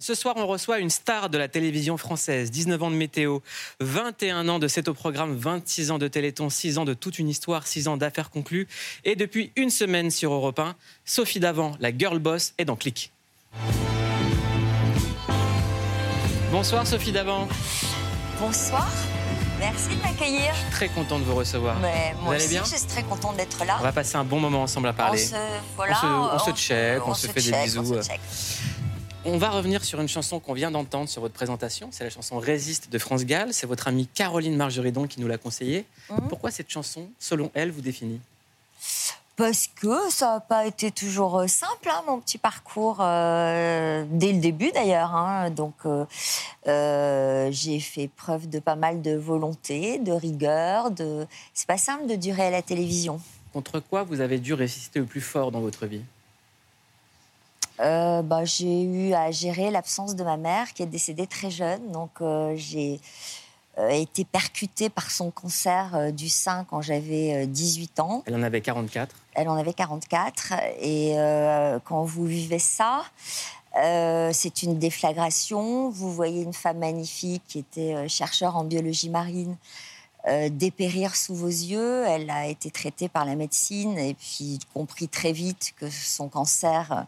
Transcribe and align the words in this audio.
Ce 0.00 0.14
soir, 0.14 0.36
on 0.38 0.46
reçoit 0.46 0.78
une 0.78 0.90
star 0.90 1.28
de 1.28 1.36
la 1.38 1.48
télévision 1.48 1.96
française, 1.96 2.52
19 2.52 2.80
ans 2.84 2.90
de 2.92 2.94
météo, 2.94 3.40
21 3.80 4.48
ans 4.48 4.60
de 4.60 4.68
C'est 4.68 4.86
au 4.86 4.94
programme, 4.94 5.34
26 5.36 5.90
ans 5.90 5.98
de 5.98 6.06
Téléthon, 6.06 6.50
6 6.50 6.78
ans 6.78 6.84
de 6.84 6.94
toute 6.94 7.18
une 7.18 7.28
histoire, 7.28 7.66
6 7.66 7.88
ans 7.88 7.96
d'affaires 7.96 8.30
conclues. 8.30 8.68
Et 9.04 9.16
depuis 9.16 9.50
une 9.56 9.70
semaine 9.70 10.12
sur 10.12 10.32
Europe 10.32 10.60
1, 10.60 10.76
Sophie 11.04 11.40
Davant, 11.40 11.72
la 11.80 11.90
girl 11.96 12.20
boss, 12.20 12.54
est 12.58 12.64
dans 12.64 12.76
Click. 12.76 13.10
Bonsoir 16.52 16.86
Sophie 16.86 17.10
Davant. 17.12 17.48
Bonsoir. 18.38 18.88
Merci 19.58 19.88
de 19.96 20.00
m'accueillir. 20.02 20.54
Très 20.70 20.88
content 20.90 21.18
de 21.18 21.24
vous 21.24 21.34
recevoir. 21.34 21.76
Mais 21.80 22.14
moi 22.22 22.22
vous 22.22 22.30
allez 22.34 22.44
aussi, 22.44 22.48
bien 22.50 22.62
je 22.64 22.76
suis 22.76 22.86
très 22.86 23.02
contente 23.02 23.36
d'être 23.36 23.64
là. 23.64 23.76
On 23.80 23.82
va 23.82 23.90
passer 23.90 24.14
un 24.14 24.22
bon 24.22 24.38
moment 24.38 24.62
ensemble 24.62 24.86
à 24.86 24.90
On 24.92 24.94
parler. 24.94 25.18
se, 25.18 25.34
voilà, 25.74 25.98
on 26.04 26.38
se- 26.38 26.50
on 26.50 26.54
se 26.54 26.60
check, 26.60 27.02
on 27.08 27.14
se 27.14 27.26
fait 27.26 27.42
des 27.42 27.50
bisous. 27.64 27.80
on 27.80 28.00
se 28.00 28.08
check. 28.08 28.20
On 29.24 29.36
va 29.36 29.50
revenir 29.50 29.84
sur 29.84 30.00
une 30.00 30.08
chanson 30.08 30.40
qu'on 30.40 30.54
vient 30.54 30.70
d'entendre 30.70 31.08
sur 31.08 31.20
votre 31.20 31.34
présentation. 31.34 31.88
C'est 31.90 32.04
la 32.04 32.10
chanson 32.10 32.38
Résiste 32.38 32.90
de 32.90 32.98
France 32.98 33.24
Gall. 33.24 33.52
C'est 33.52 33.66
votre 33.66 33.88
amie 33.88 34.06
Caroline 34.06 34.56
Margeridon 34.56 35.06
qui 35.06 35.20
nous 35.20 35.28
l'a 35.28 35.38
conseillée. 35.38 35.84
Mhm. 36.10 36.28
Pourquoi 36.28 36.50
cette 36.50 36.70
chanson, 36.70 37.08
selon 37.18 37.50
elle, 37.54 37.70
vous 37.70 37.80
définit? 37.80 38.20
Parce 39.36 39.68
que 39.68 40.10
ça 40.10 40.34
n'a 40.34 40.40
pas 40.40 40.66
été 40.66 40.90
toujours 40.90 41.38
euh, 41.38 41.46
simple, 41.46 41.88
hein, 41.88 42.02
mon 42.08 42.18
petit 42.20 42.38
parcours, 42.38 42.98
euh, 43.00 44.04
dès 44.10 44.32
le 44.32 44.40
début 44.40 44.72
d'ailleurs. 44.72 45.14
hein. 45.14 45.50
Donc, 45.50 45.74
euh, 45.84 46.04
euh, 46.66 47.48
j'ai 47.52 47.78
fait 47.78 48.08
preuve 48.08 48.48
de 48.48 48.58
pas 48.58 48.74
mal 48.74 49.00
de 49.00 49.14
volonté, 49.14 49.98
de 49.98 50.10
rigueur. 50.12 50.90
De... 50.90 51.26
C'est 51.54 51.68
pas 51.68 51.78
simple 51.78 52.06
de 52.06 52.16
durer 52.16 52.46
à 52.46 52.50
la 52.50 52.62
télévision. 52.62 53.20
Contre 53.52 53.78
quoi 53.80 54.02
vous 54.02 54.20
avez 54.20 54.38
dû 54.38 54.54
résister 54.54 54.98
le 54.98 55.06
plus 55.06 55.20
fort 55.20 55.52
dans 55.52 55.60
votre 55.60 55.86
vie? 55.86 56.02
Euh, 57.80 58.22
bah, 58.22 58.44
j'ai 58.44 58.82
eu 58.82 59.12
à 59.12 59.30
gérer 59.30 59.70
l'absence 59.70 60.16
de 60.16 60.24
ma 60.24 60.36
mère 60.36 60.72
qui 60.74 60.82
est 60.82 60.86
décédée 60.86 61.26
très 61.26 61.50
jeune. 61.50 61.90
Donc 61.92 62.10
euh, 62.20 62.54
j'ai 62.56 63.00
euh, 63.78 63.88
été 63.90 64.24
percutée 64.24 64.88
par 64.88 65.10
son 65.10 65.30
cancer 65.30 66.12
du 66.12 66.28
sein 66.28 66.64
quand 66.68 66.82
j'avais 66.82 67.44
euh, 67.44 67.46
18 67.46 68.00
ans. 68.00 68.22
Elle 68.26 68.36
en 68.36 68.42
avait 68.42 68.60
44. 68.60 69.14
Elle 69.34 69.48
en 69.48 69.56
avait 69.56 69.72
44. 69.72 70.54
Et 70.80 71.14
quand 71.84 72.02
vous 72.02 72.24
vivez 72.24 72.58
ça, 72.58 73.04
euh, 73.76 74.30
c'est 74.32 74.62
une 74.62 74.78
déflagration. 74.78 75.90
Vous 75.90 76.12
voyez 76.12 76.42
une 76.42 76.52
femme 76.52 76.78
magnifique 76.78 77.42
qui 77.46 77.58
était 77.60 77.94
euh, 77.94 78.08
chercheur 78.08 78.56
en 78.56 78.64
biologie 78.64 79.10
marine 79.10 79.56
euh, 80.28 80.48
dépérir 80.50 81.16
sous 81.16 81.34
vos 81.34 81.48
yeux. 81.48 82.04
Elle 82.06 82.28
a 82.30 82.46
été 82.46 82.70
traitée 82.70 83.08
par 83.08 83.24
la 83.24 83.34
médecine 83.34 83.98
et 83.98 84.14
puis 84.14 84.58
compris 84.74 85.08
très 85.08 85.32
vite 85.32 85.72
que 85.78 85.88
son 85.90 86.28
cancer 86.28 87.06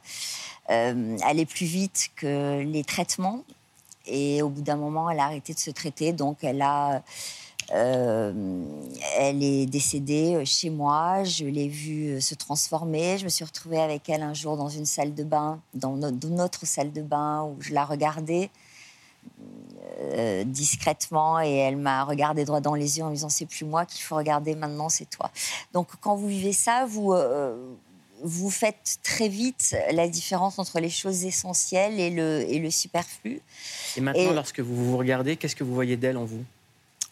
euh, 0.70 1.16
allait 1.22 1.46
plus 1.46 1.66
vite 1.66 2.10
que 2.16 2.60
les 2.60 2.84
traitements. 2.84 3.44
Et 4.06 4.42
au 4.42 4.48
bout 4.48 4.62
d'un 4.62 4.76
moment, 4.76 5.10
elle 5.10 5.20
a 5.20 5.24
arrêté 5.24 5.52
de 5.54 5.58
se 5.58 5.70
traiter. 5.70 6.12
Donc, 6.12 6.38
elle 6.42 6.62
a. 6.62 7.02
euh, 7.72 8.64
elle 9.18 9.42
est 9.44 9.66
décédée 9.66 10.44
chez 10.44 10.70
moi. 10.70 11.22
Je 11.24 11.44
l'ai 11.44 11.68
vue 11.68 12.20
se 12.20 12.34
transformer. 12.34 13.18
Je 13.18 13.24
me 13.24 13.28
suis 13.28 13.44
retrouvée 13.44 13.80
avec 13.80 14.08
elle 14.08 14.22
un 14.22 14.34
jour 14.34 14.56
dans 14.56 14.68
une 14.68 14.86
salle 14.86 15.14
de 15.14 15.22
bain, 15.22 15.60
dans 15.74 15.96
no- 15.96 16.10
dans 16.10 16.28
notre 16.28 16.66
salle 16.66 16.92
de 16.92 17.02
bain, 17.02 17.44
où 17.44 17.56
je 17.60 17.72
la 17.72 17.84
regardais 17.84 18.50
euh, 20.02 20.44
discrètement 20.44 21.40
et 21.40 21.50
elle 21.56 21.76
m'a 21.76 22.04
regardé 22.04 22.44
droit 22.44 22.60
dans 22.60 22.74
les 22.74 22.98
yeux 22.98 23.04
en 23.04 23.10
me 23.10 23.14
disant 23.14 23.28
c'est 23.28 23.46
plus 23.46 23.64
moi 23.64 23.84
qu'il 23.86 24.02
faut 24.02 24.16
regarder 24.16 24.54
maintenant, 24.54 24.88
c'est 24.88 25.08
toi. 25.08 25.30
Donc 25.72 25.88
quand 26.00 26.16
vous 26.16 26.26
vivez 26.28 26.52
ça, 26.52 26.86
vous 26.86 27.12
euh, 27.12 27.56
vous 28.22 28.50
faites 28.50 28.98
très 29.02 29.28
vite 29.28 29.74
la 29.92 30.08
différence 30.08 30.58
entre 30.58 30.80
les 30.80 30.90
choses 30.90 31.24
essentielles 31.24 31.98
et 32.00 32.10
le, 32.10 32.40
et 32.50 32.58
le 32.58 32.70
superflu. 32.70 33.40
Et 33.96 34.00
maintenant, 34.00 34.30
Et- 34.30 34.34
lorsque 34.34 34.60
vous 34.60 34.90
vous 34.90 34.96
regardez, 34.96 35.36
qu'est-ce 35.36 35.56
que 35.56 35.64
vous 35.64 35.74
voyez 35.74 35.96
d'elle 35.96 36.16
en 36.16 36.24
vous? 36.24 36.44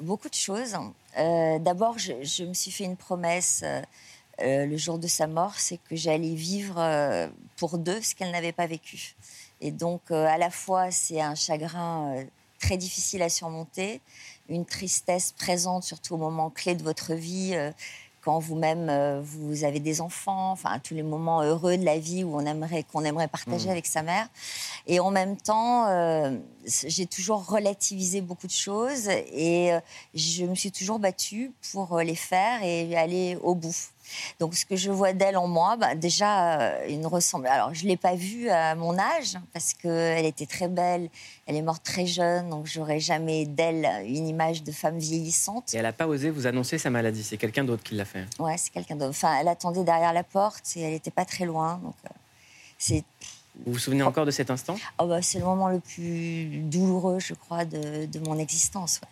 Beaucoup 0.00 0.28
de 0.28 0.34
choses. 0.34 0.74
Euh, 1.18 1.58
D'abord, 1.58 1.98
je, 1.98 2.12
je 2.22 2.44
me 2.44 2.54
suis 2.54 2.70
fait 2.70 2.84
une 2.84 2.96
promesse 2.96 3.64
le 4.40 4.76
jour 4.76 4.98
de 4.98 5.08
sa 5.08 5.26
mort, 5.26 5.54
c'est 5.56 5.78
que 5.88 5.96
j'allais 5.96 6.34
vivre 6.34 6.78
pour 7.56 7.76
deux 7.78 8.00
ce 8.00 8.14
qu'elle 8.14 8.30
n'avait 8.30 8.52
pas 8.52 8.68
vécu. 8.68 9.16
Et 9.60 9.70
donc, 9.70 10.00
euh, 10.10 10.26
à 10.26 10.38
la 10.38 10.50
fois, 10.50 10.90
c'est 10.90 11.20
un 11.20 11.34
chagrin 11.34 12.14
euh, 12.14 12.24
très 12.60 12.76
difficile 12.76 13.22
à 13.22 13.28
surmonter, 13.28 14.00
une 14.48 14.64
tristesse 14.64 15.32
présente, 15.32 15.84
surtout 15.84 16.14
au 16.14 16.18
moment 16.18 16.50
clé 16.50 16.74
de 16.74 16.82
votre 16.82 17.14
vie, 17.14 17.52
euh, 17.54 17.70
quand 18.20 18.40
vous-même 18.40 18.88
euh, 18.90 19.20
vous 19.22 19.64
avez 19.64 19.78
des 19.80 20.00
enfants, 20.00 20.50
enfin 20.50 20.78
tous 20.80 20.92
les 20.94 21.04
moments 21.04 21.40
heureux 21.42 21.76
de 21.78 21.84
la 21.84 21.98
vie 21.98 22.24
où 22.24 22.34
on 22.36 22.44
aimerait 22.44 22.82
qu'on 22.82 23.04
aimerait 23.04 23.28
partager 23.28 23.66
Mhm. 23.66 23.70
avec 23.70 23.86
sa 23.86 24.02
mère. 24.02 24.28
Et 24.86 24.98
en 25.00 25.10
même 25.10 25.36
temps, 25.36 25.86
euh, 25.86 26.36
j'ai 26.66 27.06
toujours 27.06 27.46
relativisé 27.46 28.20
beaucoup 28.20 28.46
de 28.48 28.52
choses 28.52 29.08
et 29.08 29.70
je 30.14 30.44
me 30.44 30.54
suis 30.56 30.72
toujours 30.72 30.98
battue 30.98 31.52
pour 31.72 31.98
les 32.00 32.16
faire 32.16 32.62
et 32.62 32.94
aller 32.96 33.38
au 33.42 33.54
bout. 33.54 33.74
Donc, 34.40 34.54
ce 34.54 34.64
que 34.66 34.76
je 34.76 34.90
vois 34.90 35.12
d'elle 35.12 35.36
en 35.36 35.46
moi, 35.46 35.76
bah, 35.76 35.94
déjà, 35.94 36.60
euh, 36.60 36.88
une 36.88 37.06
ressemblance. 37.06 37.52
Alors, 37.52 37.74
je 37.74 37.84
ne 37.84 37.88
l'ai 37.88 37.96
pas 37.96 38.14
vue 38.14 38.48
à 38.50 38.74
mon 38.74 38.98
âge 38.98 39.36
parce 39.52 39.74
qu'elle 39.74 40.26
était 40.26 40.46
très 40.46 40.68
belle. 40.68 41.08
Elle 41.46 41.56
est 41.56 41.62
morte 41.62 41.82
très 41.82 42.06
jeune, 42.06 42.50
donc 42.50 42.66
j'aurais 42.66 43.00
jamais 43.00 43.46
d'elle 43.46 43.86
une 44.06 44.26
image 44.28 44.62
de 44.62 44.72
femme 44.72 44.98
vieillissante. 44.98 45.72
Et 45.74 45.78
elle 45.78 45.82
n'a 45.84 45.92
pas 45.92 46.06
osé 46.06 46.30
vous 46.30 46.46
annoncer 46.46 46.78
sa 46.78 46.90
maladie. 46.90 47.22
C'est 47.22 47.36
quelqu'un 47.38 47.64
d'autre 47.64 47.82
qui 47.82 47.94
l'a 47.94 48.04
fait. 48.04 48.26
Ouais, 48.38 48.56
c'est 48.58 48.70
quelqu'un 48.70 48.96
d'autre. 48.96 49.10
Enfin, 49.10 49.36
elle 49.40 49.48
attendait 49.48 49.84
derrière 49.84 50.12
la 50.12 50.24
porte 50.24 50.64
et 50.76 50.82
elle 50.82 50.92
n'était 50.92 51.10
pas 51.10 51.24
très 51.24 51.44
loin. 51.46 51.80
Donc, 51.82 51.94
euh, 52.04 52.10
c'est 52.78 53.04
Vous 53.66 53.72
vous 53.72 53.78
souvenez 53.78 54.02
encore 54.02 54.26
de 54.26 54.30
cet 54.30 54.50
instant? 54.50 54.76
Oh, 54.98 55.06
bah, 55.06 55.22
c'est 55.22 55.38
le 55.38 55.44
moment 55.44 55.68
le 55.68 55.80
plus 55.80 56.60
douloureux, 56.62 57.18
je 57.18 57.34
crois, 57.34 57.64
de, 57.64 58.06
de 58.06 58.18
mon 58.20 58.38
existence. 58.38 59.00
ouais. 59.02 59.08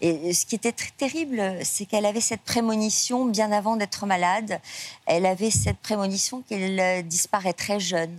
Et 0.00 0.32
ce 0.32 0.46
qui 0.46 0.54
était 0.54 0.72
très 0.72 0.90
terrible, 0.96 1.42
c'est 1.62 1.86
qu'elle 1.86 2.06
avait 2.06 2.20
cette 2.20 2.42
prémonition 2.42 3.24
bien 3.26 3.52
avant 3.52 3.76
d'être 3.76 4.06
malade. 4.06 4.60
Elle 5.06 5.26
avait 5.26 5.50
cette 5.50 5.78
prémonition 5.78 6.42
qu'elle 6.42 6.78
euh, 6.78 7.02
disparaîtrait 7.02 7.80
jeune. 7.80 8.16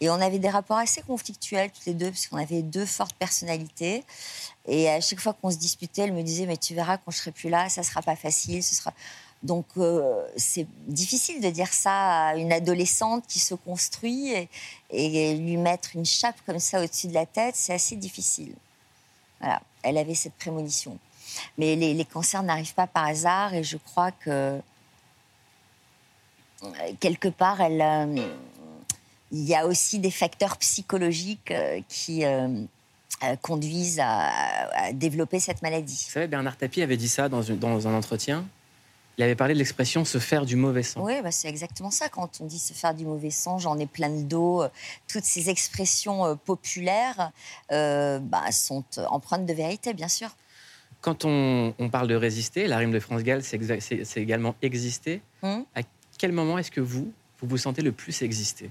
Et 0.00 0.08
on 0.08 0.14
avait 0.14 0.38
des 0.38 0.48
rapports 0.48 0.78
assez 0.78 1.02
conflictuels 1.02 1.70
toutes 1.70 1.86
les 1.86 1.94
deux, 1.94 2.10
parce 2.10 2.26
qu'on 2.26 2.38
avait 2.38 2.62
deux 2.62 2.86
fortes 2.86 3.14
personnalités. 3.16 4.02
Et 4.66 4.88
à 4.88 5.00
chaque 5.00 5.20
fois 5.20 5.34
qu'on 5.34 5.50
se 5.50 5.58
disputait, 5.58 6.02
elle 6.02 6.12
me 6.12 6.22
disait 6.22 6.46
Mais 6.46 6.56
tu 6.56 6.74
verras, 6.74 6.96
quand 6.96 7.10
je 7.10 7.18
serai 7.18 7.32
plus 7.32 7.50
là, 7.50 7.68
ça 7.68 7.82
sera 7.82 8.02
pas 8.02 8.16
facile. 8.16 8.62
Ce 8.62 8.74
sera... 8.74 8.92
Donc 9.42 9.66
euh, 9.78 10.22
c'est 10.36 10.66
difficile 10.86 11.40
de 11.40 11.48
dire 11.48 11.72
ça 11.72 12.28
à 12.28 12.36
une 12.36 12.52
adolescente 12.52 13.24
qui 13.26 13.38
se 13.38 13.54
construit 13.54 14.32
et, 14.32 14.48
et 14.90 15.34
lui 15.34 15.56
mettre 15.56 15.96
une 15.96 16.04
chape 16.04 16.36
comme 16.44 16.58
ça 16.58 16.82
au-dessus 16.82 17.08
de 17.08 17.14
la 17.14 17.24
tête, 17.24 17.56
c'est 17.56 17.72
assez 17.72 17.96
difficile. 17.96 18.54
Voilà, 19.40 19.62
elle 19.82 19.98
avait 19.98 20.14
cette 20.14 20.34
prémonition. 20.34 20.98
Mais 21.58 21.76
les, 21.76 22.04
cancers 22.04 22.42
n'arrivent 22.42 22.74
pas 22.74 22.86
par 22.86 23.04
hasard 23.04 23.54
et 23.54 23.62
je 23.62 23.76
crois 23.76 24.10
que 24.10 24.60
euh, 26.62 26.68
quelque 26.98 27.28
part, 27.28 27.60
euh, 27.60 28.28
il 29.32 29.44
y 29.44 29.54
a 29.54 29.66
aussi 29.66 29.98
des 29.98 30.10
facteurs 30.10 30.56
psychologiques 30.58 31.50
euh, 31.50 31.80
qui 31.88 32.24
conduisent 33.42 34.00
à, 34.02 34.92
développer 34.92 35.40
cette 35.40 35.62
maladie. 35.62 36.04
Vous 36.06 36.12
savez, 36.12 36.26
Bernard 36.26 36.56
Tapie 36.56 36.82
avait 36.82 36.96
dit 36.96 37.08
ça 37.08 37.28
dans 37.28 37.50
un 37.50 37.94
entretien. 37.94 38.46
Il 39.20 39.24
avait 39.24 39.34
parlé 39.36 39.52
de 39.52 39.58
l'expression 39.58 40.06
se 40.06 40.16
faire 40.16 40.46
du 40.46 40.56
mauvais 40.56 40.82
sang. 40.82 41.02
Oui, 41.04 41.20
bah, 41.20 41.30
c'est 41.30 41.46
exactement 41.46 41.90
ça. 41.90 42.08
Quand 42.08 42.40
on 42.40 42.46
dit 42.46 42.58
se 42.58 42.72
faire 42.72 42.94
du 42.94 43.04
mauvais 43.04 43.28
sang, 43.28 43.58
j'en 43.58 43.78
ai 43.78 43.84
plein 43.84 44.08
le 44.08 44.22
dos. 44.22 44.62
euh, 44.62 44.70
Toutes 45.08 45.24
ces 45.26 45.50
expressions 45.50 46.24
euh, 46.24 46.36
populaires 46.36 47.30
euh, 47.70 48.18
bah, 48.18 48.50
sont 48.50 48.82
empreintes 49.10 49.44
de 49.44 49.52
vérité, 49.52 49.92
bien 49.92 50.08
sûr. 50.08 50.30
Quand 51.02 51.26
on, 51.26 51.74
on 51.78 51.90
parle 51.90 52.08
de 52.08 52.14
résister, 52.14 52.66
la 52.66 52.78
rime 52.78 52.92
de 52.92 52.98
France 52.98 53.22
Gall, 53.22 53.42
c'est 53.42 54.16
également 54.16 54.54
exister. 54.62 55.20
Hum 55.42 55.66
À 55.74 55.82
quel 56.16 56.32
moment 56.32 56.56
est-ce 56.56 56.70
que 56.70 56.80
vous, 56.80 57.12
vous 57.40 57.46
vous 57.46 57.58
sentez 57.58 57.82
le 57.82 57.92
plus 57.92 58.22
exister? 58.22 58.70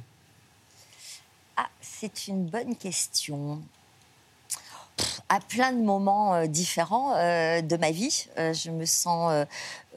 Ah, 1.57 1.69
c'est 1.79 2.27
une 2.27 2.47
bonne 2.47 2.75
question. 2.75 3.61
À 5.31 5.40
plein 5.40 5.73
de 5.73 5.81
moments 5.84 6.34
euh, 6.34 6.47
différents 6.47 7.14
euh, 7.16 7.61
de 7.61 7.78
ma 7.78 7.91
vie, 7.91 8.26
Euh, 8.40 8.52
je 8.52 8.72
me 8.72 8.85
sens 8.85 9.46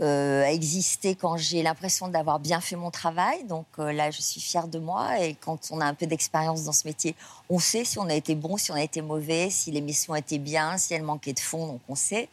exister 0.01 1.15
quand 1.15 1.37
j'ai 1.37 1.63
l'impression 1.63 2.09
d'avoir 2.09 2.41
bien 2.41 2.61
fait 2.61 2.77
mon 2.77 2.91
travail. 2.91 3.45
Donc 3.45 3.67
là, 3.79 4.11
je 4.11 4.21
suis 4.21 4.41
fière 4.41 4.67
de 4.67 4.79
moi. 4.79 5.21
Et 5.21 5.35
quand 5.35 5.71
on 5.71 5.81
a 5.81 5.87
un 5.87 5.95
peu 5.95 6.07
d'expérience 6.07 6.65
dans 6.65 6.73
ce 6.73 6.87
métier, 6.89 7.15
on 7.49 7.61
sait 7.61 7.85
si 7.85 7.99
on 7.99 8.09
a 8.09 8.15
été 8.15 8.35
bon, 8.35 8.57
si 8.57 8.73
on 8.73 8.75
a 8.75 8.83
été 8.83 9.01
mauvais, 9.01 9.49
si 9.49 9.71
l'émission 9.71 10.17
était 10.17 10.39
bien, 10.39 10.77
si 10.77 10.93
elle 10.95 11.05
manquait 11.05 11.35
de 11.35 11.41
fond, 11.41 11.67
donc 11.67 11.81
on 11.89 11.95
sait. 11.95 12.29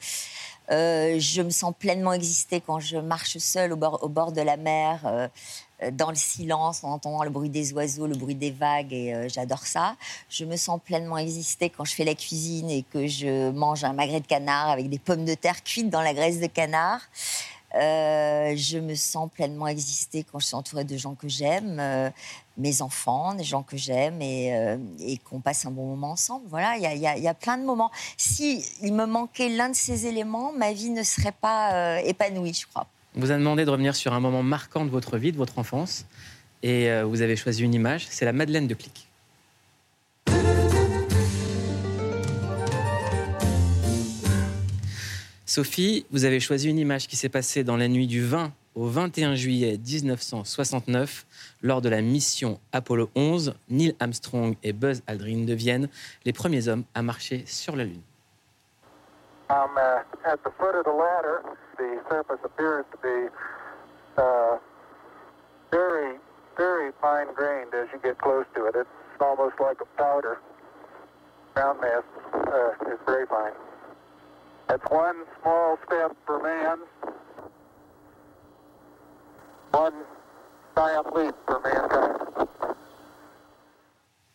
Je 0.70 1.42
me 1.42 1.52
sens 1.52 1.74
pleinement 1.78 2.14
exister 2.14 2.60
quand 2.60 2.80
je 2.80 2.98
marche 2.98 3.38
seule 3.38 3.72
au 3.74 4.10
bord, 4.10 4.32
de 4.32 4.42
la 4.42 4.58
mer, 4.58 5.30
dans 5.92 6.10
le 6.10 6.16
silence, 6.16 6.84
en 6.84 6.92
entendant 6.92 7.24
le 7.24 7.30
bruit 7.30 7.50
des 7.50 7.74
oiseaux, 7.74 8.08
le 8.08 8.16
bruit 8.16 8.36
des 8.36 8.52
vagues, 8.52 8.94
et 8.94 9.14
euh, 9.14 9.30
j'adore 9.30 9.66
ça. 9.66 9.96
Je 10.30 10.46
me 10.46 10.58
sens 10.58 10.80
pleinement 10.84 11.18
exister 11.18 11.70
quand 11.70 11.86
je 11.86 11.94
fais 11.94 12.06
la 12.06 12.16
cuisine 12.16 12.70
et 12.70 12.84
que 12.84 13.08
je 13.08 13.52
mange 13.52 13.84
un 13.84 13.94
magret 13.94 14.20
de 14.20 14.28
canard 14.28 14.70
avec 14.70 14.90
des 14.90 15.00
pommes 15.00 15.26
de 15.26 15.34
terre 15.34 15.64
cuites 15.64 15.90
dans 15.90 16.02
la 16.02 16.14
graisse 16.14 16.40
de 16.40 16.48
canard. 16.48 17.02
Euh, 17.76 18.56
je 18.56 18.80
me 18.80 18.96
sens 18.96 19.30
pleinement 19.32 19.68
exister 19.68 20.24
quand 20.24 20.40
je 20.40 20.48
suis 20.48 20.56
entourée 20.56 20.86
de 20.86 20.98
gens 20.98 21.14
que 21.14 21.28
j'aime, 21.28 21.78
euh, 21.80 22.10
mes 22.58 22.82
enfants, 22.82 23.36
des 23.36 23.44
gens 23.44 23.62
que 23.62 23.78
j'aime 23.78 24.22
et, 24.22 24.56
euh, 24.56 24.78
qu'on 25.30 25.40
passe 25.40 25.66
un 25.66 25.72
bon 25.72 25.86
moment 25.86 26.12
ensemble. 26.12 26.46
Voilà, 26.50 26.78
il 26.78 26.98
y 26.98 27.22
y 27.22 27.28
a, 27.28 27.34
plein 27.34 27.58
de 27.58 27.64
moments. 27.64 27.92
Si 28.18 28.66
il 28.82 28.94
me 28.94 29.06
manquait 29.06 29.50
l'un 29.50 29.70
de 29.70 29.76
ces 29.76 30.08
éléments, 30.08 30.52
ma 30.52 30.74
vie 30.74 30.90
ne 30.90 31.04
serait 31.04 31.32
pas 31.32 32.02
épanouie, 32.02 32.54
je 32.54 32.66
crois. 32.66 32.88
On 33.16 33.22
vous 33.22 33.32
a 33.32 33.38
demandé 33.38 33.66
de 33.66 33.70
revenir 33.70 33.96
sur 33.96 34.14
un 34.14 34.20
moment 34.20 34.44
marquant 34.44 34.86
de 34.86 34.90
votre 34.90 35.18
vie, 35.18 35.32
de 35.32 35.38
votre 35.38 35.60
enfance, 35.60 36.06
et 36.64 36.90
vous 37.04 37.22
avez 37.22 37.36
choisi 37.36 37.64
une 37.64 37.74
image. 37.74 38.06
C'est 38.10 38.26
la 38.26 38.34
Madeleine 38.34 38.68
de 38.68 38.74
Clic. 38.76 39.10
Sophie, 45.50 46.06
vous 46.12 46.26
avez 46.26 46.40
choisi 46.40 46.70
une 46.70 46.78
image 46.78 47.08
qui 47.08 47.16
s'est 47.16 47.28
passée 47.28 47.64
dans 47.64 47.76
la 47.76 47.88
nuit 47.88 48.06
du 48.06 48.24
20 48.24 48.54
au 48.76 48.86
21 48.86 49.34
juillet 49.34 49.80
1969 49.84 51.26
lors 51.64 51.82
de 51.82 51.90
la 51.90 52.02
mission 52.02 52.60
Apollo 52.72 53.10
11. 53.16 53.56
Neil 53.68 53.96
Armstrong 54.00 54.56
et 54.62 54.74
Buzz 54.74 55.02
Aldrin 55.08 55.46
deviennent 55.46 55.90
les 56.24 56.34
premiers 56.34 56.68
hommes 56.68 56.84
à 56.94 57.02
marcher 57.02 57.44
sur 57.48 57.76
la 57.76 57.86
Lune. 57.86 58.02
Um, 59.50 59.76
uh, 59.78 60.04
at 60.32 60.44
the 60.44 60.52
foot 60.60 60.76
of 60.76 60.86
the 60.86 60.92
ladder, 60.92 61.42
the 61.78 62.00
surface 62.08 62.38
appears 62.44 62.86
to 62.92 62.98
be 63.02 63.36
uh, 64.18 64.58
very, 65.72 66.18
very 66.56 66.92
fine 67.02 67.34
grained 67.34 67.74
as 67.74 67.88
you 67.92 68.00
get 68.04 68.20
close 68.20 68.46
to 68.54 68.66
it. 68.66 68.76
It's 68.76 68.90
almost 69.20 69.56
like 69.60 69.78
a 69.82 69.86
powder. 69.98 70.38
Ground 71.56 71.82
mass 71.82 72.04
uh, 72.34 72.94
is 72.94 73.00
very 73.08 73.26
fine. 73.26 73.54
That's 74.68 74.88
one 74.92 75.16
small 75.42 75.80
step 75.88 76.16
for 76.28 76.44
man, 76.44 76.78
one 79.72 79.94
giant 80.76 81.16
leap 81.16 81.36
for 81.48 81.60
mankind. 81.62 82.18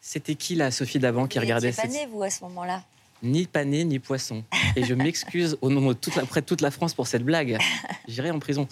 C'était 0.00 0.34
qui 0.34 0.54
la 0.54 0.70
Sophie 0.70 0.98
d'avant 0.98 1.26
qui 1.26 1.38
regardait 1.38 1.72
cette... 1.72 1.90
pas 1.90 2.06
vous 2.08 2.22
à 2.22 2.30
ce 2.30 2.44
moment-là 2.44 2.80
Ni 3.24 3.46
pané 3.46 3.84
ni 3.84 3.98
poisson. 3.98 4.44
Et 4.76 4.84
je 4.84 4.94
m'excuse 4.94 5.56
au 5.62 5.70
nom 5.70 5.88
de 5.88 5.92
toute 5.94 6.14
la, 6.14 6.42
toute 6.42 6.60
la 6.60 6.70
France 6.70 6.92
pour 6.92 7.06
cette 7.06 7.24
blague. 7.24 7.58
J'irai 8.06 8.30
en 8.30 8.38
prison. 8.38 8.68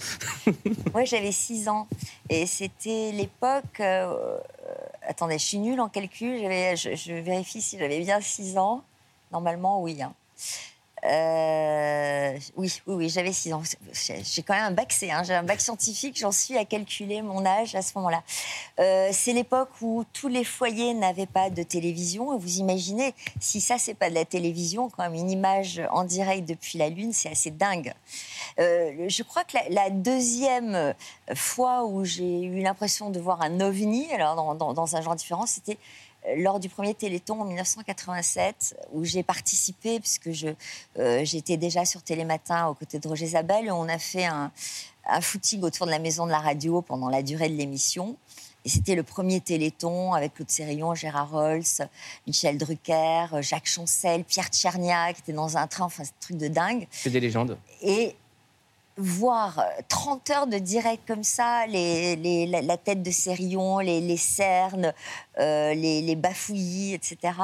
Moi, 0.93 1.05
j'avais 1.05 1.33
6 1.33 1.69
ans. 1.69 1.89
Et 2.29 2.45
c'était 2.47 3.13
l'époque. 3.13 3.81
Euh, 3.81 4.37
attendez, 5.09 5.39
je 5.39 5.45
suis 5.45 5.59
nulle 5.59 5.81
en 5.81 5.89
calcul. 5.89 6.39
Je, 6.77 6.95
je, 6.95 7.15
vérifie 7.15 7.63
si 7.63 7.79
j'avais 7.79 8.01
bien 8.01 8.21
6 8.21 8.59
ans. 8.59 8.85
Normalement, 9.33 9.83
oui. 9.83 10.03
Hein. 10.03 10.13
Euh, 11.05 12.39
oui, 12.57 12.81
oui, 12.87 13.09
j'avais 13.09 13.33
6 13.33 13.53
ans. 13.55 13.63
J'ai 13.93 14.43
quand 14.43 14.55
même 14.55 14.67
un 14.67 14.71
bac 14.71 14.93
C, 14.93 15.11
hein. 15.11 15.23
j'ai 15.25 15.35
un 15.35 15.43
bac 15.43 15.61
scientifique, 15.61 16.17
j'en 16.17 16.31
suis 16.31 16.57
à 16.57 16.65
calculer 16.65 17.23
mon 17.23 17.45
âge 17.45 17.75
à 17.75 17.83
ce 17.83 17.93
moment-là. 17.97 18.23
Euh, 18.79 19.09
c'est 19.13 19.33
l'époque 19.33 19.71
où 19.81 20.05
tous 20.13 20.29
les 20.29 20.45
foyers 20.45 20.95
n'avaient 20.95 21.27
pas 21.27 21.51
de 21.51 21.63
télévision. 21.65 22.39
Vous 22.39 22.59
imaginez, 22.59 23.15
si 23.41 23.61
ça, 23.61 23.79
c'est 23.79 23.95
pas 23.95 24.11
de 24.11 24.15
la 24.15 24.25
télévision, 24.25 24.91
quand 24.91 25.03
même, 25.03 25.15
une 25.15 25.31
image 25.31 25.83
en 25.91 26.05
direct 26.05 26.49
depuis 26.49 26.79
la 26.79 26.89
Lune, 26.89 27.13
c'est 27.13 27.31
assez 27.31 27.51
dingue. 27.51 27.93
Euh, 28.61 29.09
je 29.09 29.23
crois 29.25 29.43
que 29.43 29.57
la, 29.71 29.91
deuxième 29.91 30.95
fois 31.35 31.85
où 31.85 32.05
j'ai 32.05 32.43
eu 32.43 32.63
l'impression 32.63 33.11
de 33.11 33.21
voir 33.21 33.43
un 33.43 33.61
ovni, 33.61 34.11
alors 34.13 34.55
dans 34.55 34.97
un 34.97 35.01
genre 35.01 35.17
différent, 35.17 35.47
c'était 35.47 35.79
lors 36.37 36.61
du 36.61 36.69
premier 36.69 36.95
Téléthon 36.95 37.41
en 37.41 37.45
1987, 37.45 38.77
où 38.93 39.05
j'ai 39.05 39.23
participé, 39.23 40.01
puisque 40.01 40.31
euh, 40.99 41.25
j'étais 41.25 41.57
déjà 41.57 41.85
sur 41.85 42.03
Télématin 42.03 42.69
aux 42.69 42.75
côtés 42.75 42.99
de 42.99 43.09
Roger 43.09 43.27
Zabel, 43.27 43.67
et 43.67 43.71
on 43.71 43.89
a 43.89 43.99
fait 43.99 44.25
un, 44.25 44.51
footing 45.21 45.63
autour 45.63 45.87
de 45.87 45.91
la 45.91 45.99
maison 45.99 46.27
de 46.27 46.31
la 46.31 46.39
radio 46.39 46.81
pendant 46.81 47.09
la 47.09 47.23
durée 47.23 47.49
de 47.49 47.57
l'émission. 47.57 48.17
Et 48.65 48.69
c'était 48.69 48.95
le 48.95 49.03
premier 49.03 49.41
Téléthon 49.41 50.13
avec 50.13 50.35
Claude 50.35 50.49
Sérillon, 50.49 50.95
Gérard 50.95 51.31
Rolls, 51.33 51.89
Michel 52.29 52.57
Drucker, 52.59 53.27
Jacques 53.41 53.67
Chancel, 53.67 54.23
Pierre 54.23 54.47
Tchernia, 54.47 55.13
qui 55.13 55.23
était 55.23 55.33
dans 55.33 55.57
un 55.57 55.67
train, 55.67 55.87
enfin, 55.87 56.05
c'est 56.05 56.11
un 56.11 56.21
truc 56.21 56.37
de 56.37 56.47
dingue. 56.47 56.87
C'est 56.93 57.11
des 57.11 57.19
légendes. 57.19 57.59
Et 57.83 58.15
voir 59.03 59.65
30 59.89 60.31
heures 60.31 60.47
de 60.47 60.59
direct 60.59 61.03
comme 61.07 61.25
ça, 61.25 61.67
les, 61.67 62.47
la, 62.47 62.77
tête 62.77 63.03
de 63.03 63.11
Sérillon, 63.11 63.79
les, 63.79 64.17
cernes, 64.17 64.93
euh, 65.39 65.75
les, 65.75 66.17
bafouillis, 66.17 66.95
etc., 66.95 67.35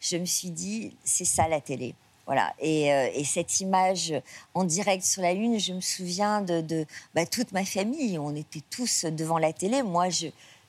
je 0.00 0.16
me 0.16 0.24
suis 0.24 0.50
dit, 0.50 0.96
c'est 1.04 1.24
ça 1.24 1.48
la 1.48 1.60
télé. 1.60 1.94
Voilà. 2.26 2.52
Et, 2.60 2.92
euh, 2.92 3.08
cette 3.24 3.60
image 3.60 4.14
en 4.54 4.64
direct 4.64 5.04
sur 5.04 5.22
la 5.22 5.34
Lune, 5.34 5.58
je 5.58 5.72
me 5.72 5.80
souviens 5.80 6.40
de, 6.40 6.86
bah, 7.14 7.26
toute 7.26 7.52
ma 7.52 7.64
famille. 7.64 8.18
On 8.18 8.34
était 8.34 8.62
tous 8.70 9.04
devant 9.04 9.38
la 9.38 9.52
télé. 9.52 9.82
Moi, 9.82 10.08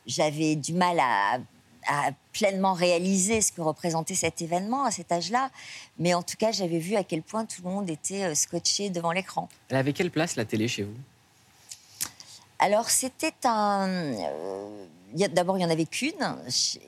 j'avais 0.06 0.56
du 0.56 0.74
mal 0.74 1.00
à 1.00 1.40
à 1.88 2.12
pleinement 2.32 2.74
réaliser 2.74 3.42
ce 3.42 3.52
que 3.52 3.62
représentait 3.62 4.16
cet 4.16 4.42
événement 4.42 4.86
à 4.86 4.92
cet 4.92 5.12
âge-là. 5.12 5.50
Mais 6.00 6.14
en 6.14 6.24
tout 6.24 6.36
cas, 6.38 6.52
j'avais 6.52 6.80
vu 6.80 6.96
à 6.96 7.04
quel 7.04 7.22
point 7.22 7.46
tout 7.46 7.62
le 7.64 7.70
monde 7.70 7.90
était 7.90 8.24
euh, 8.24 8.36
scotché 8.36 8.90
devant 8.90 9.12
l'écran. 9.12 9.50
Elle 9.70 9.78
avait 9.78 9.94
quelle 9.94 10.12
place 10.12 10.36
la 10.36 10.46
télé 10.46 10.68
chez 10.68 10.84
vous? 10.84 10.96
Alors, 12.60 12.90
c'était 12.90 13.34
un. 13.44 13.88
Euh, 13.88 14.86
D'abord, 15.14 15.58
il 15.58 15.60
n'y 15.60 15.66
en 15.66 15.70
avait 15.70 15.86
qu'une. 15.86 16.38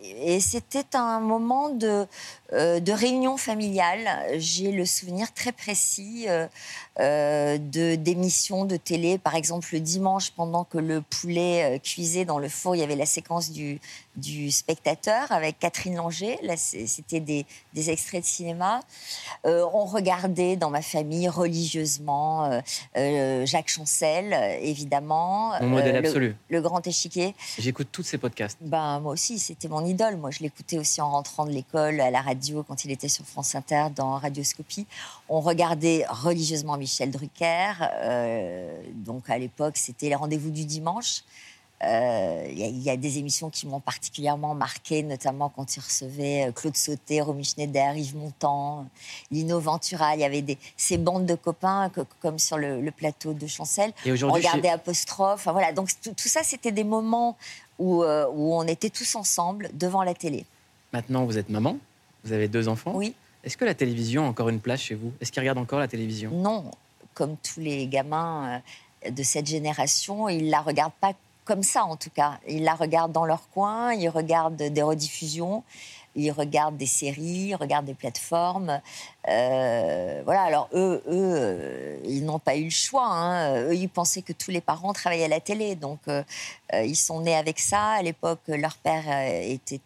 Et 0.04 0.40
c'était 0.40 0.96
un 0.96 1.20
moment 1.20 1.70
de, 1.70 2.08
euh, 2.54 2.80
de 2.80 2.92
réunion 2.92 3.38
familiale. 3.38 4.40
J'ai 4.40 4.72
le 4.72 4.84
souvenir 4.84 5.32
très 5.32 5.52
précis 5.52 6.26
euh, 7.00 7.26
euh, 7.36 7.58
de 7.58 7.96
d'émissions 7.96 8.66
de 8.66 8.78
télé. 8.78 9.18
Par 9.18 9.36
exemple, 9.36 9.68
le 9.74 9.80
dimanche, 9.80 10.32
pendant 10.32 10.64
que 10.64 10.78
le 10.78 11.02
poulet 11.02 11.80
cuisait 11.84 12.26
dans 12.26 12.40
le 12.40 12.50
four, 12.50 12.76
il 12.76 12.80
y 12.80 12.84
avait 12.84 12.96
la 12.96 13.06
séquence 13.06 13.52
du, 13.52 13.80
du 14.16 14.52
spectateur 14.52 15.32
avec 15.32 15.60
Catherine 15.60 15.96
Langer. 15.96 16.38
Là, 16.42 16.56
c'était 16.58 17.20
des, 17.20 17.46
des, 17.74 17.90
extraits 17.90 18.22
de 18.22 18.28
cinéma. 18.28 18.80
on 19.44 19.86
regardait 19.86 20.56
dans 20.56 20.70
ma 20.70 20.82
famille 20.82 21.28
religieusement 21.30 22.62
Jacques 22.96 23.70
Chancel, 23.70 24.34
évidemment. 24.62 25.52
Mon 25.62 25.68
modèle 25.68 25.98
absolu. 25.98 26.36
Le 26.50 26.62
grand 26.62 26.86
échiquier. 26.88 27.36
J'écoute 27.60 27.90
toutes 27.92 28.06
ces 28.06 28.18
podcast 28.18 28.58
ben, 28.62 29.00
Moi 29.00 29.14
aussi, 29.14 29.40
c'était 29.40 29.68
mon 29.68 29.86
idole. 29.86 30.18
Moi, 30.18 30.32
je 30.32 30.40
l'écoutais 30.40 30.78
aussi 30.78 31.02
en 31.02 31.12
rentrant 31.12 31.46
de 31.46 31.52
l'école, 31.52 32.00
à 32.02 32.10
la 32.10 32.22
radio, 32.22 32.64
quand 32.64 32.86
il 32.86 32.92
était 32.92 33.10
sur 33.10 33.26
France 33.26 33.56
Inter, 33.56 33.88
dans 33.96 34.18
Radioscopie. 34.18 34.88
On 35.30 35.42
regardait 35.42 36.06
religieusement 36.10 36.78
Michel 36.86 37.10
Drucker. 37.10 37.74
Euh, 37.82 38.80
donc, 38.94 39.28
à 39.30 39.40
l'époque, 39.40 39.78
c'était 39.78 40.10
les 40.10 40.16
rendez-vous 40.16 40.52
du 40.52 40.66
dimanche. 40.66 41.24
Euh, 41.84 42.48
il 42.50 42.82
y, 42.82 42.90
a 42.90 42.96
des 42.96 43.18
émissions 43.18 43.50
qui 43.50 43.68
m'ont 43.68 43.82
particulièrement 43.82 44.56
marqué, 44.56 45.04
notamment 45.04 45.50
quand 45.50 45.76
il 45.76 45.82
recevait 45.82 46.48
euh, 46.48 46.52
Claude 46.52 46.78
Sauté, 46.78 47.22
Romy 47.22 47.44
Schneider, 47.44 47.96
Yves 47.98 48.16
Montand, 48.16 48.88
Lino 49.30 49.60
Ventura. 49.60 50.16
Il 50.16 50.22
y 50.22 50.24
avait 50.24 50.42
des, 50.42 50.58
ces 50.78 50.98
bandes 50.98 51.26
de 51.26 51.36
copains, 51.36 51.92
comme 52.22 52.40
sur 52.40 52.58
le, 52.58 52.90
plateau 52.92 53.34
de 53.34 53.46
Chancel. 53.46 53.92
Et 54.06 54.24
on 54.24 54.32
regardait 54.32 54.70
Apostrophe. 54.70 55.48
voilà. 55.52 55.74
Donc 55.74 55.90
tout, 56.02 56.30
ça, 56.30 56.44
c'était 56.44 56.72
des 56.72 56.86
moments 56.86 57.36
où, 57.78 58.04
euh, 58.04 58.26
où 58.34 58.54
on 58.54 58.64
était 58.64 58.90
tous 58.90 59.16
ensemble 59.16 59.70
devant 59.74 60.04
la 60.04 60.14
télé. 60.14 60.46
Maintenant, 60.94 61.26
vous 61.26 61.38
êtes 61.38 61.50
maman, 61.50 61.78
vous 62.24 62.32
avez 62.32 62.48
deux 62.48 62.70
enfants? 62.70 62.94
Oui. 62.96 63.16
Est-ce 63.46 63.58
que 63.58 63.66
la 63.66 63.76
télévision 63.76 64.26
a 64.26 64.28
encore 64.28 64.50
une 64.50 64.60
place 64.60 64.82
chez 64.82 64.96
vous? 64.96 65.14
Est-ce 65.22 65.32
qu'ils 65.32 65.42
regardent 65.42 65.60
encore 65.60 65.80
la 65.80 65.88
télévision? 65.88 66.32
Non. 66.32 66.72
Comme 67.14 67.38
tous 67.38 67.60
les 67.60 67.88
gamins 67.88 68.62
de 69.10 69.24
cette 69.24 69.46
génération, 69.46 70.28
ils 70.28 70.46
ne 70.46 70.52
la 70.52 70.62
regardent 70.62 71.00
pas 71.00 71.14
comme 71.46 71.62
ça 71.62 71.86
en 71.86 71.96
tout 71.96 72.10
cas. 72.10 72.40
Ils 72.48 72.64
la 72.64 72.74
regardent 72.74 73.12
dans 73.12 73.26
leur 73.26 73.48
coin, 73.52 73.94
ils 73.94 74.10
regardent 74.10 74.56
des 74.58 74.82
rediffusions, 74.82 75.64
ils 76.16 76.32
regardent 76.32 76.78
des 76.78 76.86
séries, 76.86 77.50
ils 77.50 77.56
regardent 77.56 77.86
des 77.86 77.94
plateformes. 77.94 78.82
Euh, 79.28 80.22
voilà, 80.24 80.44
alors 80.44 80.70
eux, 80.74 81.04
eux 81.08 81.34
euh, 81.36 81.98
ils 82.06 82.24
n'ont 82.24 82.40
pas 82.40 82.56
eu 82.56 82.66
le 82.66 82.70
choix. 82.70 83.06
Hein. 83.06 83.64
Eux, 83.64 83.76
ils 83.76 83.90
pensaient 83.90 84.22
que 84.22 84.34
tous 84.34 84.52
les 84.52 84.62
parents 84.62 84.94
travaillaient 84.94 85.26
à 85.26 85.30
la 85.30 85.40
télé. 85.40 85.76
Donc, 85.76 86.00
euh, 86.08 86.24
ils 86.74 86.96
sont 86.96 87.22
nés 87.22 87.36
avec 87.36 87.60
ça. 87.60 87.92
À 87.92 88.02
l'époque, 88.02 88.42
leur 88.48 88.78
père 88.78 89.04
était... 89.28 89.82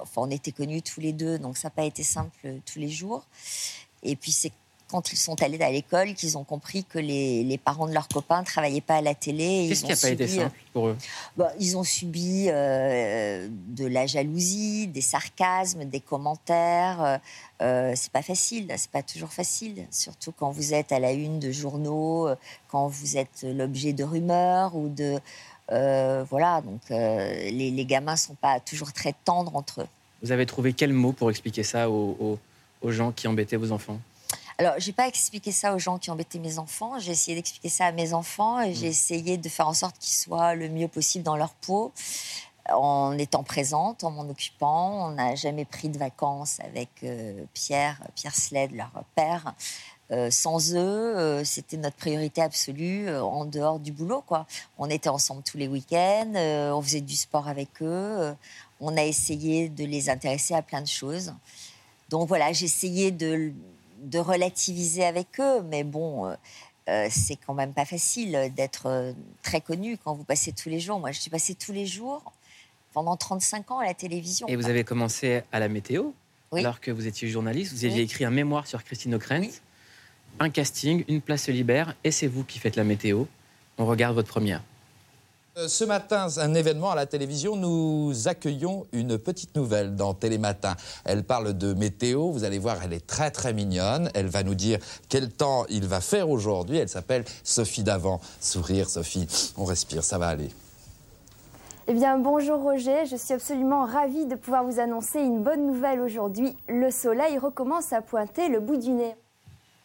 enfin, 0.00 0.22
on 0.22 0.30
était 0.30 0.52
connus 0.52 0.82
tous 0.82 1.00
les 1.00 1.12
deux, 1.12 1.38
donc 1.38 1.56
ça 1.56 1.68
n'a 1.68 1.72
pas 1.72 1.84
été 1.84 2.02
simple 2.02 2.54
tous 2.66 2.78
les 2.78 2.88
jours. 2.88 3.24
Et 4.02 4.16
puis, 4.16 4.32
c'est 4.32 4.52
quand 4.90 5.12
ils 5.12 5.16
sont 5.16 5.40
allés 5.42 5.60
à 5.62 5.70
l'école 5.70 6.14
qu'ils 6.14 6.36
ont 6.36 6.44
compris 6.44 6.84
que 6.84 6.98
les, 6.98 7.58
parents 7.62 7.86
de 7.86 7.94
leurs 7.94 8.08
copains 8.08 8.40
ne 8.40 8.46
travaillaient 8.46 8.80
pas 8.80 8.96
à 8.96 9.00
la 9.00 9.14
télé. 9.14 9.66
Qu'est-ce 9.68 9.84
qui 9.84 9.90
n'a 9.90 9.96
pas 9.96 10.10
été 10.10 10.26
simple 10.26 10.56
pour 10.72 10.88
eux? 10.88 10.96
bah, 11.36 11.52
Ils 11.58 11.76
ont 11.76 11.84
subi 11.84 12.46
euh, 12.48 13.48
de 13.68 13.86
la 13.86 14.06
jalousie, 14.06 14.88
des 14.88 15.00
sarcasmes, 15.00 15.84
des 15.84 16.00
commentaires. 16.00 17.02
Euh, 17.02 17.18
euh, 17.62 17.92
c'est 17.94 18.10
pas 18.10 18.22
facile, 18.22 18.72
c'est 18.76 18.90
pas 18.90 19.02
toujours 19.02 19.30
facile, 19.30 19.86
surtout 19.90 20.32
quand 20.32 20.50
vous 20.50 20.74
êtes 20.74 20.92
à 20.92 20.98
la 20.98 21.12
une 21.12 21.38
de 21.38 21.52
journaux, 21.52 22.28
quand 22.68 22.88
vous 22.88 23.16
êtes 23.16 23.44
l'objet 23.44 23.92
de 23.92 24.02
rumeurs 24.02 24.74
ou 24.74 24.88
de 24.88 25.20
voilà. 25.68 26.62
Donc 26.62 26.80
les, 26.88 27.70
les, 27.70 27.84
gamins 27.84 28.16
sont 28.16 28.34
pas 28.34 28.60
toujours 28.60 28.92
très 28.92 29.14
tendres 29.24 29.54
entre 29.56 29.82
eux. 29.82 29.88
Vous 30.22 30.32
avez 30.32 30.46
trouvé 30.46 30.72
quel 30.72 30.92
mot 30.92 31.12
pour 31.12 31.30
expliquer 31.30 31.62
ça 31.62 31.90
aux 31.90 32.38
gens 32.84 33.12
qui 33.12 33.28
embêtaient 33.28 33.56
vos 33.56 33.72
enfants? 33.72 34.00
Alors, 34.60 34.74
j'ai 34.76 34.92
pas 34.92 35.08
expliqué 35.08 35.52
ça 35.52 35.74
aux 35.74 35.78
gens 35.78 35.96
qui 35.96 36.10
embêtaient 36.10 36.38
mes 36.38 36.58
enfants. 36.58 36.98
J'ai 36.98 37.12
essayé 37.12 37.34
d'expliquer 37.34 37.70
ça 37.70 37.86
à 37.86 37.92
mes 37.92 38.12
enfants 38.12 38.60
et 38.60 38.74
j'ai 38.74 38.88
mm. 38.88 38.90
essayé 38.90 39.36
de 39.38 39.48
faire 39.48 39.66
en 39.66 39.72
sorte 39.72 39.96
qu'ils 39.98 40.12
soient 40.12 40.54
le 40.54 40.68
mieux 40.68 40.86
possible 40.86 41.24
dans 41.24 41.38
leur 41.38 41.54
peau 41.54 41.94
en 42.70 43.16
étant 43.16 43.42
présente, 43.42 44.04
en 44.04 44.10
m'en 44.10 44.28
occupant. 44.28 45.06
On 45.06 45.12
n'a 45.12 45.34
jamais 45.34 45.64
pris 45.64 45.88
de 45.88 45.96
vacances 45.96 46.60
avec 46.60 46.90
euh, 47.04 47.42
Pierre, 47.54 48.02
Pierre 48.14 48.36
Sled, 48.36 48.72
leur 48.72 48.90
père. 49.14 49.54
Euh, 50.10 50.30
sans 50.30 50.74
eux, 50.74 50.76
euh, 50.76 51.42
c'était 51.42 51.78
notre 51.78 51.96
priorité 51.96 52.42
absolue 52.42 53.08
en 53.16 53.46
dehors 53.46 53.80
du 53.80 53.92
boulot. 53.92 54.22
Quoi. 54.26 54.44
On 54.76 54.90
était 54.90 55.08
ensemble 55.08 55.42
tous 55.42 55.56
les 55.56 55.68
week-ends, 55.68 56.34
on 56.34 56.82
faisait 56.82 57.00
du 57.00 57.16
sport 57.16 57.48
avec 57.48 57.80
eux, 57.80 58.36
on 58.78 58.94
a 58.98 59.04
essayé 59.04 59.70
de 59.70 59.86
les 59.86 60.10
intéresser 60.10 60.52
à 60.52 60.60
plein 60.60 60.82
de 60.82 60.86
choses. 60.86 61.32
Donc 62.10 62.28
voilà, 62.28 62.52
j'ai 62.52 62.66
essayé 62.66 63.10
de 63.10 63.54
de 64.00 64.18
relativiser 64.18 65.04
avec 65.04 65.40
eux, 65.40 65.62
mais 65.62 65.84
bon, 65.84 66.26
euh, 66.26 66.34
euh, 66.88 67.08
c'est 67.10 67.36
quand 67.36 67.54
même 67.54 67.72
pas 67.72 67.84
facile 67.84 68.52
d'être 68.56 68.86
euh, 68.86 69.12
très 69.42 69.60
connu 69.60 69.98
quand 69.98 70.14
vous 70.14 70.24
passez 70.24 70.52
tous 70.52 70.68
les 70.68 70.80
jours. 70.80 70.98
Moi, 70.98 71.12
je 71.12 71.20
suis 71.20 71.30
passée 71.30 71.54
tous 71.54 71.72
les 71.72 71.86
jours 71.86 72.32
pendant 72.92 73.16
35 73.16 73.70
ans 73.70 73.78
à 73.78 73.84
la 73.84 73.94
télévision. 73.94 74.46
Et 74.48 74.56
vous 74.56 74.68
avez 74.68 74.84
commencé 74.84 75.42
à 75.52 75.60
la 75.60 75.68
météo 75.68 76.10
alors 76.52 76.80
que 76.80 76.90
vous 76.90 77.06
étiez 77.06 77.28
journaliste. 77.28 77.72
Vous 77.72 77.84
aviez 77.84 78.02
écrit 78.02 78.24
un 78.24 78.30
mémoire 78.30 78.66
sur 78.66 78.82
Christine 78.82 79.14
O'Krent. 79.14 79.60
Un 80.40 80.50
casting, 80.50 81.04
une 81.08 81.20
place 81.20 81.44
se 81.44 81.50
libère, 81.50 81.94
et 82.02 82.10
c'est 82.10 82.26
vous 82.26 82.44
qui 82.44 82.58
faites 82.58 82.76
la 82.76 82.84
météo. 82.84 83.24
On 83.78 83.86
regarde 83.86 84.14
votre 84.14 84.28
première. 84.28 84.62
Euh, 85.60 85.68
ce 85.68 85.84
matin, 85.84 86.28
un 86.38 86.54
événement 86.54 86.90
à 86.90 86.94
la 86.94 87.06
télévision, 87.06 87.56
nous 87.56 88.28
accueillons 88.28 88.86
une 88.92 89.18
petite 89.18 89.54
nouvelle 89.56 89.94
dans 89.94 90.14
Télématin. 90.14 90.74
Elle 91.04 91.24
parle 91.24 91.52
de 91.52 91.74
météo, 91.74 92.30
vous 92.30 92.44
allez 92.44 92.58
voir, 92.58 92.78
elle 92.82 92.92
est 92.92 93.06
très 93.06 93.30
très 93.30 93.52
mignonne. 93.52 94.10
Elle 94.14 94.28
va 94.28 94.42
nous 94.42 94.54
dire 94.54 94.78
quel 95.08 95.30
temps 95.30 95.66
il 95.68 95.86
va 95.86 96.00
faire 96.00 96.30
aujourd'hui. 96.30 96.78
Elle 96.78 96.88
s'appelle 96.88 97.24
Sophie 97.44 97.82
Davant. 97.82 98.20
Sourire 98.40 98.88
Sophie, 98.88 99.26
on 99.56 99.64
respire, 99.64 100.02
ça 100.02 100.18
va 100.18 100.28
aller. 100.28 100.48
Eh 101.88 101.94
bien, 101.94 102.18
bonjour 102.18 102.62
Roger, 102.62 103.04
je 103.06 103.16
suis 103.16 103.34
absolument 103.34 103.84
ravie 103.84 104.26
de 104.26 104.36
pouvoir 104.36 104.64
vous 104.64 104.78
annoncer 104.78 105.18
une 105.18 105.42
bonne 105.42 105.66
nouvelle 105.66 106.00
aujourd'hui. 106.00 106.56
Le 106.68 106.90
soleil 106.90 107.36
recommence 107.38 107.92
à 107.92 108.00
pointer 108.00 108.48
le 108.48 108.60
bout 108.60 108.76
du 108.76 108.90
nez. 108.90 109.14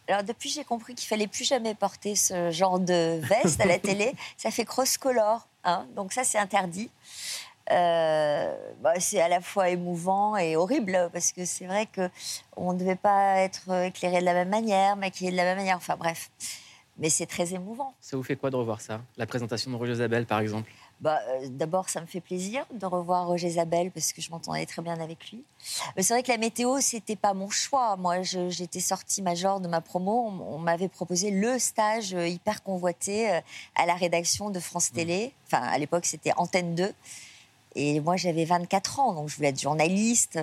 Alors 0.07 0.23
depuis, 0.23 0.49
j'ai 0.49 0.63
compris 0.63 0.93
qu'il 0.93 1.07
fallait 1.07 1.27
plus 1.27 1.45
jamais 1.45 1.73
porter 1.73 2.15
ce 2.15 2.51
genre 2.51 2.79
de 2.79 3.19
veste 3.21 3.59
à 3.59 3.65
la 3.65 3.79
télé. 3.79 4.13
Ça 4.37 4.51
fait 4.51 4.65
cross-color. 4.65 5.47
Hein, 5.65 5.85
donc 5.95 6.13
ça, 6.13 6.23
c'est 6.23 6.37
interdit. 6.37 6.89
Euh, 7.71 8.55
bah, 8.81 8.93
c'est 8.99 9.19
à 9.19 9.27
la 9.27 9.41
fois 9.41 9.69
émouvant 9.69 10.37
et 10.37 10.55
horrible 10.55 11.09
parce 11.11 11.31
que 11.31 11.45
c'est 11.45 11.65
vrai 11.65 11.87
qu'on 11.87 12.73
ne 12.73 12.77
devait 12.77 12.95
pas 12.95 13.37
être 13.37 13.71
éclairé 13.85 14.19
de 14.19 14.25
la 14.25 14.33
même 14.33 14.49
manière, 14.49 14.95
maquillé 14.95 15.31
de 15.31 15.35
la 15.35 15.43
même 15.43 15.57
manière. 15.57 15.77
Enfin 15.77 15.95
bref, 15.97 16.29
mais 16.99 17.09
c'est 17.09 17.25
très 17.25 17.55
émouvant. 17.55 17.95
Ça 17.99 18.17
vous 18.17 18.23
fait 18.23 18.35
quoi 18.35 18.51
de 18.51 18.55
revoir 18.55 18.81
ça? 18.81 19.01
La 19.17 19.25
présentation 19.25 19.71
de 19.71 19.75
Roger 19.77 19.93
Isabelle, 19.93 20.27
par 20.27 20.39
exemple? 20.41 20.69
Bah, 21.01 21.19
euh, 21.27 21.47
D'abord, 21.49 21.89
ça 21.89 22.01
me 22.01 22.05
fait 22.05 22.21
plaisir 22.21 22.65
de 22.73 22.85
revoir 22.85 23.27
Roger 23.27 23.47
Isabelle 23.47 23.91
parce 23.91 24.13
que 24.13 24.21
je 24.21 24.31
m'entendais 24.31 24.65
très 24.65 24.81
bien 24.81 24.99
avec 24.99 25.31
lui. 25.31 25.43
c'est 25.97 26.13
vrai 26.13 26.23
que 26.23 26.31
la 26.31 26.37
météo, 26.37 26.79
c'était 26.79 27.15
pas 27.15 27.33
mon 27.33 27.49
choix. 27.49 27.95
Moi, 27.97 28.21
j'étais 28.21 28.79
sortie 28.79 29.21
major 29.21 29.59
de 29.59 29.67
ma 29.67 29.81
promo. 29.81 30.33
On, 30.47 30.57
m'avait 30.57 30.87
proposé 30.87 31.31
le 31.31 31.59
stage 31.59 32.13
euh, 32.13 32.27
hyper 32.27 32.63
convoité 32.63 33.31
euh, 33.31 33.41
à 33.75 33.85
la 33.85 33.95
rédaction 33.95 34.49
de 34.49 34.59
France 34.59 34.91
mmh. 34.91 34.95
Télé. 34.95 35.33
Enfin, 35.47 35.61
à 35.61 35.77
l'époque, 35.77 36.05
c'était 36.05 36.31
Antenne 36.37 36.75
2. 36.75 36.93
Et 37.77 37.99
moi, 37.99 38.15
j'avais 38.15 38.45
24 38.45 38.99
ans, 38.99 39.13
donc 39.13 39.27
je 39.27 39.35
voulais 39.35 39.49
être 39.49 39.59
journaliste 39.59 40.39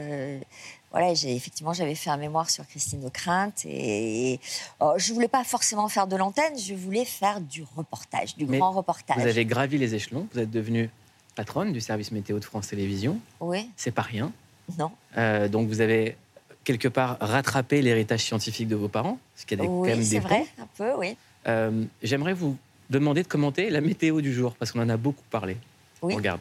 voilà, 0.93 1.15
j'ai, 1.15 1.35
effectivement, 1.35 1.73
j'avais 1.73 1.95
fait 1.95 2.11
un 2.11 2.17
mémoire 2.17 2.51
sur 2.51 2.67
Christine 2.67 3.05
Ockrent 3.05 3.53
et, 3.65 4.39
oh, 4.81 4.93
je 4.97 5.13
voulais 5.13 5.29
pas 5.29 5.43
forcément 5.43 5.89
faire 5.89 6.07
de 6.07 6.17
l'antenne, 6.17 6.59
je 6.59 6.75
voulais 6.75 7.05
faire 7.05 7.41
du 7.41 7.65
reportage, 7.77 8.37
du 8.37 8.45
grand 8.47 8.73
reportage. 8.73 9.17
Vous 9.17 9.27
avez 9.27 9.45
gravi 9.45 9.79
les 9.79 9.95
échelons, 9.95 10.29
vous 10.33 10.41
êtes 10.41 10.51
devenue 10.51 10.91
patronne 11.35 11.73
du 11.73 11.81
service 11.81 12.13
météo 12.13 12.39
de 12.39 12.45
France 12.45 12.69
Télévisions. 12.69 13.19
Oui. 13.41 13.71
C'est 13.77 13.91
pas 13.91 14.03
rien. 14.03 14.31
Non. 14.79 14.91
Euh, 15.17 15.49
donc 15.49 15.69
vous 15.69 15.81
avez 15.81 16.17
quelque 16.65 16.89
part 16.89 17.17
rattrapé 17.21 17.83
l'héritage 17.83 18.21
scientifique 18.21 18.69
de 18.69 18.77
vos 18.77 18.89
parents, 18.89 19.19
ce 19.35 19.47
qui 19.47 19.55
a 19.55 19.57
des, 19.57 19.67
oui, 19.67 19.89
quand 19.89 19.97
même 19.97 20.05
c'est 20.05 20.19
vrai, 20.21 20.47
un 20.61 20.69
peu, 20.77 20.93
oui. 20.97 21.17
Euh, 21.49 21.85
j'aimerais 22.03 22.35
vous 22.35 22.57
demander 22.91 23.23
de 23.23 23.29
commenter 23.29 23.71
la 23.71 23.81
météo 23.81 24.21
du 24.21 24.33
jour, 24.33 24.55
parce 24.57 24.71
qu'on 24.71 24.81
en 24.81 24.89
a 24.89 24.97
beaucoup 24.97 25.25
parlé. 25.31 25.57
Oui. 26.03 26.13
On 26.13 26.17
regarde. 26.17 26.41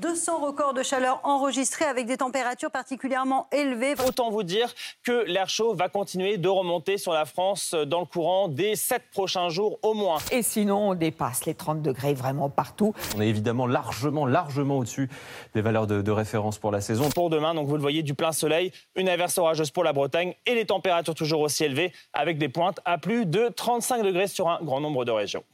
200 0.00 0.38
records 0.38 0.74
de 0.74 0.82
chaleur 0.82 1.20
enregistrés 1.24 1.84
avec 1.84 2.06
des 2.06 2.18
températures 2.18 2.70
particulièrement 2.70 3.48
élevées. 3.50 3.94
Autant 4.06 4.30
vous 4.30 4.44
dire 4.44 4.72
que 5.02 5.24
l'air 5.26 5.48
chaud 5.48 5.74
va 5.74 5.88
continuer 5.88 6.38
de 6.38 6.48
remonter 6.48 6.98
sur 6.98 7.12
la 7.12 7.24
France 7.24 7.74
dans 7.74 8.00
le 8.00 8.06
courant 8.06 8.48
des 8.48 8.76
7 8.76 9.02
prochains 9.12 9.48
jours 9.48 9.78
au 9.82 9.94
moins. 9.94 10.18
Et 10.30 10.42
sinon, 10.42 10.90
on 10.90 10.94
dépasse 10.94 11.46
les 11.46 11.54
30 11.54 11.82
degrés 11.82 12.14
vraiment 12.14 12.48
partout. 12.48 12.94
On 13.16 13.20
est 13.20 13.28
évidemment 13.28 13.66
largement, 13.66 14.24
largement 14.24 14.78
au-dessus 14.78 15.08
des 15.54 15.62
valeurs 15.62 15.86
de, 15.86 16.10
référence 16.10 16.58
pour 16.58 16.70
la 16.70 16.80
saison. 16.80 17.08
Pour 17.10 17.28
demain, 17.28 17.54
donc 17.54 17.66
vous 17.68 17.76
le 17.76 17.82
voyez, 17.82 18.02
du 18.02 18.14
plein 18.14 18.32
soleil, 18.32 18.72
une 18.94 19.08
averse 19.08 19.36
orageuse 19.36 19.70
pour 19.70 19.84
la 19.84 19.92
Bretagne 19.92 20.34
et 20.46 20.54
les 20.54 20.64
températures 20.64 21.14
toujours 21.14 21.40
aussi 21.40 21.64
élevées 21.64 21.92
avec 22.12 22.38
des 22.38 22.48
pointes 22.48 22.80
à 22.84 22.98
plus 22.98 23.26
de 23.26 23.48
35 23.48 24.02
degrés 24.02 24.28
sur 24.28 24.48
un 24.48 24.60
grand 24.62 24.80
nombre 24.80 25.04
de 25.04 25.10
régions. 25.10 25.44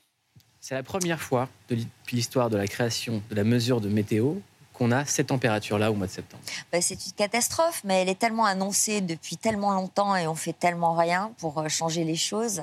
C'est 0.66 0.74
la 0.74 0.82
première 0.82 1.20
fois 1.20 1.50
depuis 1.68 1.86
l'histoire 2.16 2.48
de 2.48 2.56
la 2.56 2.66
création 2.66 3.20
de 3.28 3.34
la 3.34 3.44
mesure 3.44 3.82
de 3.82 3.90
météo 3.90 4.36
qu'on 4.72 4.92
a 4.92 5.04
cette 5.04 5.26
température-là 5.26 5.92
au 5.92 5.94
mois 5.94 6.06
de 6.06 6.12
septembre 6.12 6.42
bah, 6.72 6.80
C'est 6.80 7.04
une 7.04 7.12
catastrophe, 7.12 7.82
mais 7.84 8.00
elle 8.00 8.08
est 8.08 8.18
tellement 8.18 8.46
annoncée 8.46 9.02
depuis 9.02 9.36
tellement 9.36 9.74
longtemps 9.74 10.16
et 10.16 10.26
on 10.26 10.34
fait 10.34 10.54
tellement 10.54 10.94
rien 10.94 11.32
pour 11.36 11.58
euh, 11.58 11.68
changer 11.68 12.04
les 12.04 12.16
choses 12.16 12.62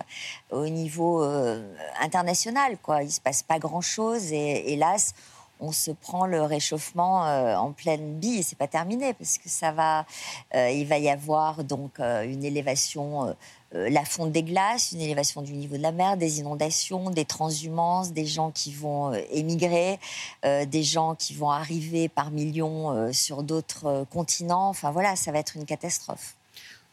au 0.50 0.67
niveau 0.67 1.24
euh, 1.24 1.63
international. 2.01 2.79
Quoi. 2.81 3.03
Il 3.03 3.05
ne 3.05 3.12
se 3.12 3.22
passe 3.22 3.43
pas 3.43 3.60
grand-chose 3.60 4.31
et 4.31 4.74
hélas, 4.74 5.13
on 5.62 5.72
se 5.72 5.91
prend 5.91 6.25
le 6.25 6.41
réchauffement 6.41 7.25
euh, 7.27 7.56
en 7.56 7.72
pleine 7.72 8.20
bille 8.20 8.44
c'est 8.44 8.58
pas 8.58 8.68
terminé 8.68 9.13
parce 9.13 9.38
que 9.38 9.48
ça 9.48 9.72
va, 9.72 10.06
il 10.53 10.86
va 10.86 10.98
y 10.98 11.10
avoir 11.10 11.63
donc 11.63 12.00
une 12.00 12.44
élévation 12.44 13.36
euh, 13.74 13.89
la 13.89 14.03
fonte 14.03 14.34
des 14.34 14.44
glaces, 14.44 14.91
une 14.91 15.00
élévation 15.00 15.41
du 15.41 15.53
niveau 15.53 15.77
de 15.77 15.82
la 15.82 15.94
mer, 15.94 16.18
des 16.18 16.39
inondations, 16.39 17.10
des 17.10 17.24
transhumances, 17.24 18.12
des 18.12 18.25
gens 18.25 18.51
qui 18.51 18.74
vont 18.74 19.13
euh, 19.13 19.22
émigrer, 19.32 19.98
euh, 20.44 20.65
des 20.65 20.84
gens 20.84 21.15
qui 21.15 21.34
vont 21.34 21.50
arriver 21.50 22.10
par 22.10 22.32
millions 22.32 23.12
sur 23.13 23.44
d'autres 23.44 24.06
continents. 24.12 24.70
Enfin 24.70 24.91
voilà, 24.91 25.15
ça 25.15 25.32
va 25.32 25.39
être 25.39 25.56
une 25.56 25.65
catastrophe. 25.65 26.36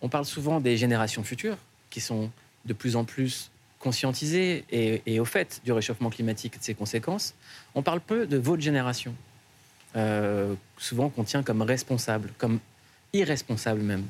On 0.02 0.08
parle 0.08 0.24
souvent 0.24 0.60
des 0.60 0.76
générations 0.76 1.24
futures 1.24 1.56
qui 1.90 2.00
sont 2.00 2.30
de 2.64 2.72
plus 2.72 2.94
en 2.94 3.04
plus 3.04 3.50
conscientisées 3.78 4.64
et, 4.70 5.20
au 5.20 5.24
fait 5.24 5.60
du 5.64 5.72
réchauffement 5.72 6.10
climatique 6.10 6.56
et 6.56 6.58
de 6.58 6.64
ses 6.64 6.74
conséquences. 6.74 7.34
On 7.74 7.82
parle 7.82 8.00
peu 8.00 8.26
de 8.26 8.36
votre 8.36 8.62
génération, 8.62 9.14
souvent 10.76 11.08
qu'on 11.08 11.24
tient 11.24 11.42
comme 11.42 11.62
responsable, 11.62 12.32
comme 12.38 12.58
irresponsable 13.12 13.80
même. 13.82 14.06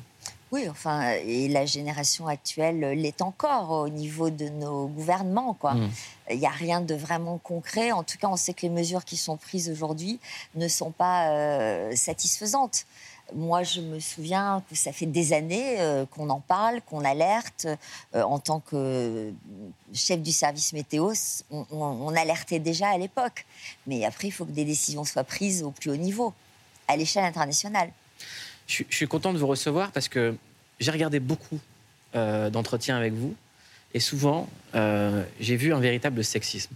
Oui, 0.51 0.67
enfin, 0.67 1.11
et 1.11 1.47
la 1.47 1.65
génération 1.67 2.27
actuelle 2.27 2.79
l'est 2.79 3.21
encore 3.21 3.69
au 3.69 3.89
niveau 3.89 4.31
de 4.31 4.49
nos 4.49 4.87
gouvernements. 4.87 5.53
Quoi. 5.53 5.75
Mmh. 5.75 5.89
Il 6.31 6.39
n'y 6.39 6.47
a 6.47 6.51
rien 6.51 6.81
de 6.81 6.95
vraiment 6.95 7.37
concret. 7.37 7.91
En 7.91 8.03
tout 8.03 8.17
cas, 8.17 8.27
on 8.29 8.35
sait 8.35 8.53
que 8.53 8.63
les 8.63 8.69
mesures 8.69 9.05
qui 9.05 9.15
sont 9.15 9.37
prises 9.37 9.69
aujourd'hui 9.69 10.19
ne 10.55 10.67
sont 10.67 10.89
pas 10.89 11.29
euh, 11.29 11.95
satisfaisantes. 11.95 12.85
Moi, 13.35 13.63
je 13.63 13.81
me 13.81 13.99
souviens 13.99 14.63
que 14.69 14.75
ça 14.75 14.91
fait 14.91 15.05
des 15.05 15.33
années 15.33 15.79
euh, 15.79 16.05
qu'on 16.05 16.29
en 16.29 16.39
parle, 16.39 16.81
qu'on 16.81 17.03
alerte. 17.03 17.67
Euh, 18.15 18.21
en 18.21 18.39
tant 18.39 18.59
que 18.59 19.31
chef 19.93 20.21
du 20.21 20.31
service 20.31 20.73
météo, 20.73 21.13
on, 21.49 22.15
alertait 22.15 22.59
déjà 22.59 22.89
à 22.89 22.97
l'époque. 22.97 23.45
Mais 23.87 24.05
après, 24.05 24.27
il 24.27 24.31
faut 24.31 24.45
que 24.45 24.51
des 24.51 24.65
décisions 24.65 25.05
soient 25.05 25.23
prises 25.23 25.63
au 25.63 25.71
plus 25.71 25.91
haut 25.91 25.95
niveau, 25.95 26.33
à 26.87 26.97
l'échelle 26.97 27.25
internationale. 27.25 27.91
Je, 28.67 28.83
suis 28.89 29.07
content 29.07 29.33
de 29.33 29.39
vous 29.39 29.47
recevoir 29.47 29.91
parce 29.91 30.07
que 30.07 30.35
j'ai 30.79 30.91
regardé 30.91 31.19
beaucoup 31.19 31.59
euh, 32.15 32.49
d'entretiens 32.49 32.97
avec 32.97 33.13
vous 33.13 33.35
et 33.93 33.99
souvent 33.99 34.47
euh, 34.75 35.23
j'ai 35.39 35.55
vu 35.55 35.73
un 35.73 35.79
véritable 35.79 36.23
sexisme. 36.23 36.73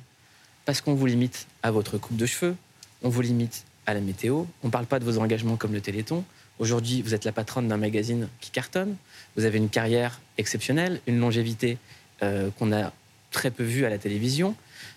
Parce 0.65 0.81
qu'on 0.81 0.95
vous 0.95 1.05
limite 1.05 1.47
à 1.61 1.71
votre 1.71 1.97
coupe 1.97 2.15
de 2.15 2.25
cheveux, 2.25 2.55
on 3.03 3.09
vous 3.09 3.21
limite 3.21 3.65
à 3.85 3.93
la 3.93 3.99
météo, 3.99 4.45
on 4.63 4.67
ne 4.67 4.71
parle 4.71 4.85
pas 4.85 4.99
de 4.99 5.05
vos 5.05 5.17
engagements 5.19 5.57
comme 5.57 5.73
le 5.73 5.81
Téléthon. 5.81 6.23
Aujourd'hui, 6.59 7.01
vous 7.01 7.13
êtes 7.13 7.25
la 7.25 7.31
patronne 7.31 7.67
d'un 7.67 7.77
magazine 7.77 8.27
qui 8.39 8.51
cartonne, 8.51 8.95
vous 9.35 9.45
avez 9.45 9.57
une 9.57 9.69
carrière 9.69 10.21
exceptionnelle, 10.37 11.01
une 11.07 11.19
longévité 11.19 11.77
euh, 12.21 12.49
qu'on 12.57 12.71
a 12.71 12.91
très 13.31 13.49
peu 13.51 13.63
vue 13.63 13.85
à 13.85 13.89
la 13.89 13.97
télévision. 13.97 14.55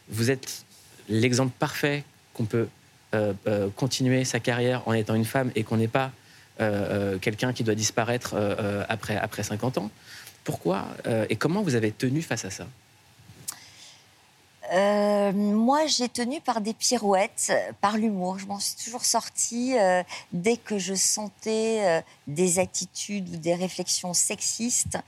Vous 0.08 0.30
êtes 0.30 0.64
l'exemple 1.08 1.52
parfait 1.58 2.04
qu'on 2.34 2.44
peut 2.44 2.68
continuer 3.76 4.26
sa 4.26 4.40
carrière 4.40 4.86
en 4.86 4.92
étant 4.92 5.14
une 5.14 5.24
femme 5.24 5.50
et 5.54 5.64
qu'on 5.64 5.78
n'est 5.78 5.88
pas 5.88 6.12
euh, 6.58 7.14
euh, 7.14 7.18
quelqu'un 7.18 7.52
qui 7.52 7.64
doit 7.64 7.74
disparaître 7.74 8.32
euh, 8.34 8.82
après, 8.88 9.16
après 9.16 9.42
50 9.42 9.76
ans. 9.76 9.90
Pourquoi 10.42 10.86
et 11.28 11.34
comment 11.34 11.62
vous 11.62 11.74
avez 11.74 11.90
tenu 11.90 12.22
face 12.22 12.44
à 12.44 12.50
ça? 12.50 12.68
Euh, 14.72 15.32
moi, 15.32 15.86
j'ai 15.86 16.08
tenu 16.08 16.40
par 16.40 16.60
des 16.60 16.74
pirouettes, 16.74 17.48
euh, 17.50 17.72
par 17.80 17.96
l'humour. 17.96 18.38
Je 18.38 18.46
m'en 18.46 18.58
suis 18.58 18.76
toujours 18.76 19.04
sortie 19.04 19.78
euh, 19.78 20.02
dès 20.32 20.56
que 20.56 20.78
je 20.78 20.94
sentais 20.94 22.02
des 22.26 22.58
attitudes 22.58 23.28
ou 23.28 23.36
des 23.36 23.54
réflexions 23.54 24.14
sexistes. 24.14 24.98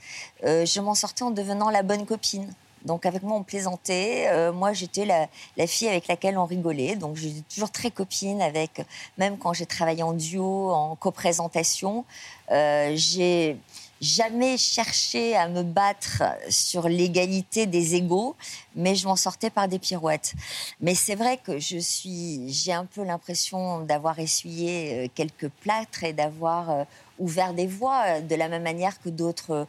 je 0.43 0.79
m'en 0.79 0.95
sortais 0.95 1.23
en 1.23 1.31
devenant 1.31 1.69
la 1.69 1.83
bonne 1.83 2.05
copine. 2.05 2.51
Donc 2.85 3.05
avec 3.05 3.23
moi, 3.23 3.37
on 3.37 3.43
plaisantait. 3.43 4.51
Moi, 4.51 4.73
j'étais 4.73 5.05
la, 5.05 5.27
la 5.57 5.67
fille 5.67 5.89
avec 5.89 6.07
laquelle 6.07 6.37
on 6.37 6.45
rigolait. 6.45 6.95
Donc 6.95 7.17
j'étais 7.17 7.43
toujours 7.53 7.71
très 7.71 7.91
copine 7.91 8.41
avec, 8.41 8.81
même 9.17 9.37
quand 9.37 9.53
j'ai 9.53 9.65
travaillé 9.65 10.03
en 10.03 10.13
duo, 10.13 10.71
en 10.71 10.95
coprésentation. 10.95 12.05
Euh, 12.51 12.93
j'ai 12.95 13.57
jamais 14.01 14.57
cherché 14.57 15.35
à 15.35 15.47
me 15.47 15.63
battre 15.63 16.23
sur 16.49 16.87
l'égalité 16.87 17.65
des 17.65 17.95
égaux, 17.95 18.35
mais 18.75 18.95
je 18.95 19.07
m'en 19.07 19.15
sortais 19.15 19.49
par 19.49 19.67
des 19.67 19.79
pirouettes. 19.79 20.33
Mais 20.81 20.95
c'est 20.95 21.15
vrai 21.15 21.37
que 21.37 21.59
je 21.59 21.77
suis, 21.77 22.51
j'ai 22.51 22.73
un 22.73 22.85
peu 22.85 23.03
l'impression 23.03 23.81
d'avoir 23.81 24.19
essuyé 24.19 24.93
euh, 24.93 25.07
quelques 25.13 25.49
plâtres 25.49 26.03
et 26.03 26.13
d'avoir 26.13 26.69
euh, 26.69 26.83
ouvert 27.19 27.53
des 27.53 27.67
voies 27.67 28.03
euh, 28.05 28.21
de 28.21 28.35
la 28.35 28.47
même 28.47 28.63
manière 28.63 28.99
que 29.01 29.09
d'autres. 29.09 29.67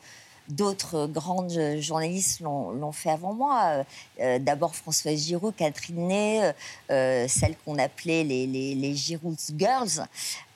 D'autres 0.51 1.07
grandes 1.07 1.59
journalistes 1.79 2.41
l'ont 2.41 2.93
fait 2.93 3.11
avant 3.11 3.33
moi. 3.33 3.61
Euh, 3.65 3.85
euh, 4.21 4.39
D'abord 4.39 4.75
Françoise 4.75 5.19
Giroud, 5.27 5.55
Catherine 5.57 6.09
Ney, 6.09 6.43
euh, 6.43 6.53
euh, 6.91 7.29
celle 7.29 7.57
qu'on 7.65 7.79
appelait 7.79 8.25
les, 8.25 8.47
les, 8.47 8.75
les 8.75 8.95
Giroud 8.95 9.39
Girls. 9.57 10.07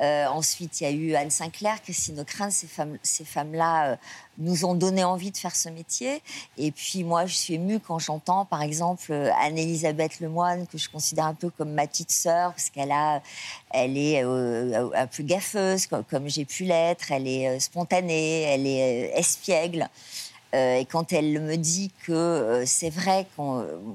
Euh, 0.01 0.27
ensuite, 0.27 0.81
il 0.81 0.85
y 0.85 0.87
a 0.87 0.91
eu 0.91 1.15
Anne 1.15 1.31
Sinclair, 1.31 1.81
Christine 1.83 2.19
Ocrin. 2.21 2.51
Ces 2.51 2.67
femmes- 2.67 2.99
ces 3.03 3.25
femmes-là 3.25 3.93
euh, 3.93 3.97
nous 4.39 4.65
ont 4.65 4.75
donné 4.75 5.05
envie 5.05 5.31
de 5.31 5.37
faire 5.37 5.55
ce 5.55 5.69
métier. 5.69 6.23
Et 6.59 6.71
puis 6.71 7.05
moi, 7.05 7.27
je 7.27 7.35
suis 7.35 7.55
émue 7.55 7.81
quand 7.81 7.99
j'entends, 7.99 8.45
par 8.45 8.63
exemple, 8.63 9.11
euh, 9.11 9.31
Anne-Elisabeth 9.41 10.21
Lemoine, 10.21 10.67
que 10.67 10.79
je 10.79 10.89
considère 10.89 11.27
un 11.27 11.35
peu 11.35 11.51
comme 11.51 11.73
ma 11.73 11.87
petite 11.87 12.13
sœur, 12.13 12.53
parce 12.53 12.71
qu'elle 12.71 12.93
elle 13.71 13.97
est 13.97 14.25
euh, 14.25 14.91
un 14.95 15.07
peu 15.07 15.23
gaffeuse, 15.23 15.87
comme, 15.87 16.29
j'ai 16.29 16.45
pu 16.45 16.65
l'être. 16.65 17.11
Elle 17.11 17.27
est 17.27 17.49
euh, 17.49 17.59
spontanée, 17.59 18.43
elle 18.43 18.67
est 18.67 19.13
euh, 19.13 19.19
espiègle. 19.19 19.89
Euh, 20.55 20.77
et 20.77 20.85
quand 20.85 21.13
elle 21.13 21.41
me 21.41 21.57
dit 21.57 21.91
que 22.07 22.13
euh, 22.13 22.65
c'est 22.65 22.91
vrai 22.91 23.27
que 23.37 23.43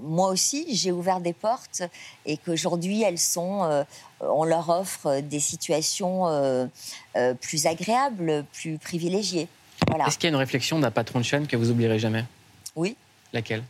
moi 0.04 0.28
aussi, 0.30 0.76
j'ai 0.76 0.92
ouvert 0.92 1.22
des 1.22 1.32
portes 1.32 1.84
et 2.26 2.36
qu'aujourd'hui, 2.36 3.02
elles 3.02 3.18
sont, 3.18 3.64
euh, 3.64 3.84
on 4.20 4.44
leur 4.44 4.68
offre 4.68 5.22
des 5.22 5.40
situations 5.40 6.28
euh, 6.28 6.66
euh, 7.16 7.34
plus 7.34 7.66
agréables, 7.66 8.46
plus 8.52 8.78
privilégiées. 8.78 9.48
Voilà. 9.90 10.06
Est-ce 10.06 10.20
qu'il 10.20 10.28
y 10.28 10.32
a 10.32 10.36
une 10.36 10.40
réflexion 10.40 10.80
d'un 10.80 10.92
patron 10.92 11.20
de 11.20 11.26
chaîne 11.26 11.48
que 11.48 11.58
vous 11.58 11.72
oublierez 11.72 11.98
jamais? 11.98 12.24
Oui. 12.76 12.96
Laquelle? 13.34 13.64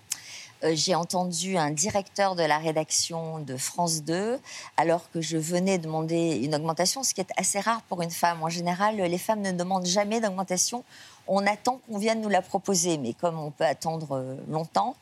Euh, 0.66 0.74
j'ai 0.76 0.94
entendu 0.94 1.58
un 1.58 1.72
directeur 1.72 2.36
de 2.36 2.44
la 2.44 2.58
rédaction 2.58 3.40
de 3.40 3.56
France 3.56 4.04
2, 4.04 4.38
alors 4.76 5.10
que 5.12 5.22
je 5.22 5.38
venais 5.38 5.78
demander 5.78 6.42
une 6.44 6.54
augmentation, 6.54 7.04
ce 7.04 7.14
qui 7.14 7.22
est 7.22 7.32
assez 7.38 7.62
rare 7.62 7.82
pour 7.84 8.02
une 8.02 8.12
femme. 8.12 8.44
En 8.44 8.50
général, 8.50 8.98
les 8.98 9.18
femmes 9.18 9.42
ne 9.42 9.54
demandent 9.54 9.86
jamais 9.86 10.20
d'augmentation. 10.20 10.84
On 11.28 11.48
attend 11.48 11.80
qu'on 11.88 11.98
vienne 11.98 12.20
nous 12.20 12.28
la 12.28 12.42
proposer, 12.42 12.98
mais 12.98 13.14
comme 13.14 13.40
on 13.40 13.52
peut 13.52 13.66
attendre 13.66 14.18
euh, 14.18 14.36
longtemps, 14.50 14.98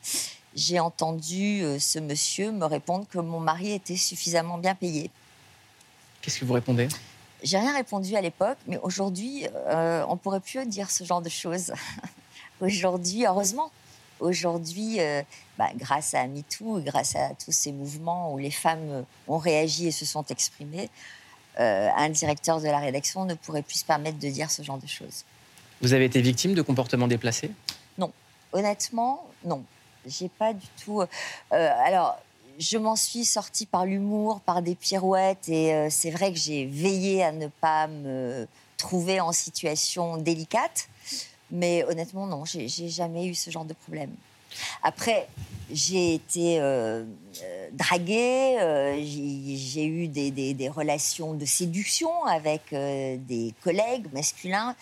j'ai 0.54 0.78
entendu 0.78 1.62
euh, 1.62 1.80
ce 1.80 1.98
monsieur 1.98 2.52
me 2.52 2.64
répondre 2.64 3.06
que 3.10 3.18
mon 3.18 3.40
mari 3.40 3.72
était 3.72 3.96
suffisamment 3.96 4.58
bien 4.58 4.76
payé. 4.76 5.10
Qu'est-ce 6.22 6.38
que 6.38 6.44
vous 6.44 6.54
répondez? 6.54 6.86
J'ai 7.42 7.58
rien 7.58 7.74
répondu 7.74 8.16
à 8.16 8.20
l'époque, 8.20 8.58
mais 8.66 8.78
aujourd'hui, 8.78 9.46
euh, 9.68 10.04
on 10.08 10.16
pourrait 10.16 10.40
plus 10.40 10.64
dire 10.66 10.90
ce 10.90 11.04
genre 11.04 11.22
de 11.22 11.28
choses. 11.28 11.72
aujourd'hui, 12.60 13.26
heureusement, 13.26 13.70
aujourd'hui, 14.20 15.00
euh, 15.00 15.22
bah, 15.56 15.68
grâce 15.76 16.14
à 16.14 16.26
MeToo, 16.26 16.80
grâce 16.80 17.14
à 17.14 17.30
tous 17.34 17.52
ces 17.52 17.72
mouvements 17.72 18.32
où 18.34 18.38
les 18.38 18.50
femmes 18.50 19.04
ont 19.28 19.38
réagi 19.38 19.86
et 19.86 19.92
se 19.92 20.04
sont 20.04 20.24
exprimées, 20.24 20.90
euh, 21.60 21.88
un 21.96 22.08
directeur 22.08 22.60
de 22.60 22.66
la 22.66 22.78
rédaction 22.78 23.24
ne 23.24 23.34
pourrait 23.34 23.62
plus 23.62 23.78
se 23.80 23.84
permettre 23.84 24.18
de 24.18 24.28
dire 24.28 24.50
ce 24.50 24.62
genre 24.62 24.78
de 24.78 24.86
choses. 24.86 25.24
Vous 25.80 25.92
avez 25.92 26.04
été 26.06 26.20
victime 26.20 26.54
de 26.54 26.62
comportements 26.62 27.08
déplacés? 27.08 27.50
Non, 27.98 28.12
honnêtement, 28.52 29.24
non. 29.44 29.62
J'ai 30.06 30.28
pas 30.28 30.52
du 30.52 30.66
tout. 30.84 31.02
euh, 31.02 31.06
alors, 31.52 32.18
je 32.58 32.76
m'en 32.76 32.96
suis 32.96 33.24
sortie 33.24 33.66
par 33.66 33.86
l'humour, 33.86 34.40
par 34.40 34.62
des 34.62 34.74
pirouettes, 34.74 35.48
et 35.48 35.72
euh, 35.72 35.88
c'est 35.90 36.10
vrai 36.10 36.32
que 36.32 36.38
j'ai 36.38 36.66
veillé 36.66 37.22
à 37.22 37.32
ne 37.32 37.46
pas 37.46 37.86
me 37.86 38.46
trouver 38.76 39.20
en 39.20 39.32
situation 39.32 40.16
délicate. 40.16 40.88
Mais 41.50 41.84
honnêtement, 41.84 42.26
non, 42.26 42.44
j'ai 42.44 42.68
jamais 42.68 43.26
eu 43.26 43.34
ce 43.34 43.50
genre 43.50 43.64
de 43.64 43.72
problème. 43.72 44.10
Après, 44.82 45.26
j'ai 45.70 46.14
été 46.14 46.60
euh, 46.60 47.04
euh, 47.42 47.68
draguée, 47.72 48.56
j'ai 49.56 49.86
eu 49.86 50.08
des, 50.08 50.68
relations 50.68 51.34
de 51.34 51.46
séduction 51.46 52.24
avec 52.24 52.62
des 52.70 53.54
collègues 53.62 54.12
masculins, 54.12 54.74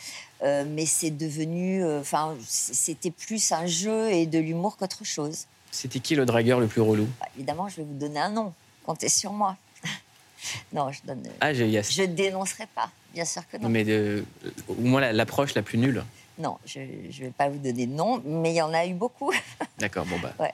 mais 0.43 0.87
c'est 0.87 1.11
devenu, 1.11 1.85
enfin, 1.99 2.37
c'était 2.47 3.13
plus 3.13 3.53
un 3.53 3.67
jeu 3.67 4.11
et 4.11 4.27
de 4.27 4.39
l'humour 4.39 4.77
qu'autre 4.77 5.05
chose. 5.05 5.47
C'était 5.77 6.01
qui 6.01 6.15
le 6.15 6.25
dragueur 6.25 6.59
le 6.59 6.67
plus 6.67 6.81
relou? 6.81 7.07
Bah, 7.21 7.27
évidemment, 7.37 7.69
je 7.69 7.77
vais 7.77 7.83
vous 7.85 7.99
donner 7.99 8.19
un 8.19 8.31
nom. 8.31 8.53
Comptez 8.87 9.09
sur 9.11 9.33
moi. 9.33 9.57
non, 10.73 10.91
je 10.91 11.01
donne. 11.07 11.23
Ah, 11.41 11.53
j'ai- 11.53 11.67
il 11.67 11.71
y 11.73 11.79
a- 11.79 11.83
Je 11.83 12.03
dénoncerai 12.05 12.67
pas, 12.75 12.91
bien 13.13 13.25
sûr 13.27 13.43
que 13.51 13.59
non. 13.59 13.69
mais 13.69 13.85
de- 13.85 14.25
au 14.69 14.75
moins 14.81 15.01
la- 15.03 15.13
l'approche 15.13 15.55
la 15.55 15.63
plus 15.63 15.77
nulle. 15.79 16.03
Non, 16.39 16.57
je 16.65 16.81
ne 16.81 17.11
vais 17.27 17.31
pas 17.31 17.49
vous 17.49 17.59
donner 17.59 17.87
de 17.87 17.93
nom, 17.93 18.23
mais 18.25 18.53
il 18.53 18.57
y 18.57 18.63
en 18.63 18.73
a 18.73 18.87
eu 18.87 18.95
beaucoup. 18.95 19.33
D'accord, 19.79 20.07
bon 20.07 20.19
bah. 20.23 20.33
ouais. 20.39 20.53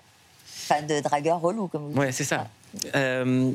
Enfin, 0.65 0.83
de 0.83 1.01
dragueurs 1.01 1.41
relous, 1.41 1.69
comme 1.69 1.91
vous 1.93 1.99
Ouais, 1.99 2.07
dites. 2.09 2.17
c'est 2.17 2.25
ça. 2.25 2.49
Euh, 2.95 3.53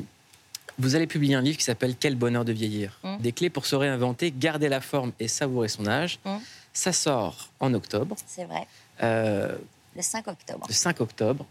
vous 0.78 0.94
allez 0.94 1.06
publier 1.06 1.34
un 1.34 1.40
livre 1.42 1.58
qui 1.58 1.64
s'appelle 1.64 1.96
Quel 1.98 2.14
bonheur 2.16 2.44
de 2.44 2.52
vieillir. 2.52 2.98
Mm. 3.02 3.16
Des 3.18 3.32
clés 3.32 3.50
pour 3.50 3.66
se 3.66 3.74
réinventer, 3.76 4.30
garder 4.30 4.68
la 4.68 4.80
forme 4.80 5.12
et 5.20 5.28
savourer 5.28 5.68
son 5.68 5.86
âge. 5.86 6.18
Mm. 6.24 6.36
Ça 6.72 6.92
sort 6.92 7.48
en 7.60 7.74
octobre, 7.74 8.14
C'est 8.26 8.44
vrai, 8.44 8.66
euh, 9.02 9.56
le 9.96 10.02
5 10.02 10.28
octobre. 10.28 10.66
le 10.68 10.74
5 10.74 11.00
octobre. 11.00 11.44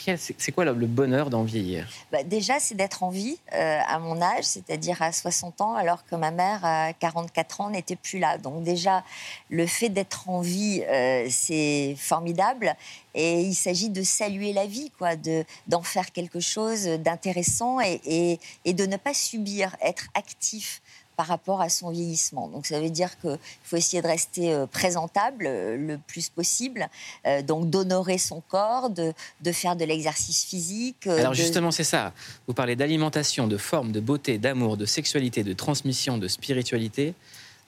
C'est 0.00 0.52
quoi 0.52 0.64
le 0.64 0.86
bonheur 0.86 1.30
d'en 1.30 1.42
vieillir? 1.42 1.88
Bah, 2.10 2.22
déjà, 2.22 2.58
c'est 2.58 2.74
d'être 2.74 3.02
en 3.02 3.10
vie 3.10 3.38
euh, 3.52 3.78
à 3.86 3.98
mon 3.98 4.20
âge, 4.20 4.44
c'est-à-dire 4.44 5.00
à 5.02 5.12
60 5.12 5.60
ans, 5.60 5.74
alors 5.74 6.04
que 6.04 6.14
ma 6.14 6.30
mère, 6.30 6.60
à 6.64 6.92
44 6.94 7.60
ans, 7.60 7.70
n'était 7.70 7.96
plus 7.96 8.18
là. 8.18 8.38
Donc 8.38 8.62
déjà, 8.62 9.04
le 9.48 9.66
fait 9.66 9.88
d'être 9.88 10.28
en 10.28 10.40
vie, 10.40 10.82
euh, 10.88 11.26
c'est 11.30 11.94
formidable. 11.98 12.74
Et 13.14 13.40
il 13.40 13.54
s'agit 13.54 13.90
de 13.90 14.02
saluer 14.02 14.52
la 14.52 14.66
vie, 14.66 14.90
quoi, 14.96 15.16
de, 15.16 15.44
d'en 15.66 15.82
faire 15.82 16.12
quelque 16.12 16.40
chose 16.40 16.84
d'intéressant 16.84 17.80
et 17.80 18.38
de 18.64 18.86
ne 18.86 18.96
pas 18.96 19.14
subir, 19.14 19.76
être 19.82 20.06
actif 20.14 20.80
par 21.20 21.26
rapport 21.26 21.60
à 21.60 21.68
son 21.68 21.90
vieillissement. 21.90 22.48
Donc 22.48 22.64
ça 22.64 22.80
veut 22.80 22.88
dire 22.88 23.20
qu'il 23.20 23.38
faut 23.62 23.76
essayer 23.76 24.00
de 24.00 24.06
rester 24.06 24.54
euh, 24.54 24.64
présentable 24.64 25.44
euh, 25.46 25.76
le 25.76 25.98
plus 25.98 26.30
possible, 26.30 26.88
euh, 27.26 27.42
donc 27.42 27.68
d'honorer 27.68 28.16
son 28.16 28.40
corps, 28.48 28.88
de, 28.88 29.12
de 29.42 29.52
faire 29.52 29.76
de 29.76 29.84
l'exercice 29.84 30.44
physique. 30.46 31.06
Alors 31.06 31.32
de- 31.32 31.36
justement, 31.36 31.70
c'est 31.72 31.84
ça. 31.84 32.14
Vous 32.46 32.54
parlez 32.54 32.74
d'alimentation, 32.74 33.46
de 33.48 33.58
forme, 33.58 33.92
de 33.92 34.00
beauté, 34.00 34.38
d'amour, 34.38 34.78
de 34.78 34.86
sexualité, 34.86 35.44
de 35.44 35.52
transmission, 35.52 36.16
de 36.16 36.26
spiritualité. 36.26 37.12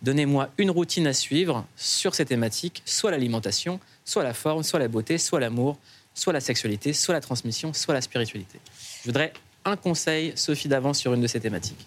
Donnez-moi 0.00 0.48
une 0.56 0.70
routine 0.70 1.06
à 1.06 1.12
suivre 1.12 1.66
sur 1.76 2.14
ces 2.14 2.24
thématiques, 2.24 2.82
soit 2.86 3.10
l'alimentation, 3.10 3.80
soit 4.06 4.24
la 4.24 4.32
forme, 4.32 4.62
soit 4.62 4.78
la 4.78 4.88
beauté, 4.88 5.18
soit 5.18 5.40
l'amour, 5.40 5.76
soit 6.14 6.32
la 6.32 6.40
sexualité, 6.40 6.94
soit 6.94 7.12
la 7.12 7.20
transmission, 7.20 7.74
soit 7.74 7.92
la 7.92 8.00
spiritualité. 8.00 8.58
Je 9.02 9.08
voudrais 9.10 9.34
un 9.66 9.76
conseil, 9.76 10.32
Sophie, 10.36 10.68
d'avance 10.68 10.98
sur 10.98 11.12
une 11.12 11.20
de 11.20 11.26
ces 11.26 11.38
thématiques. 11.38 11.86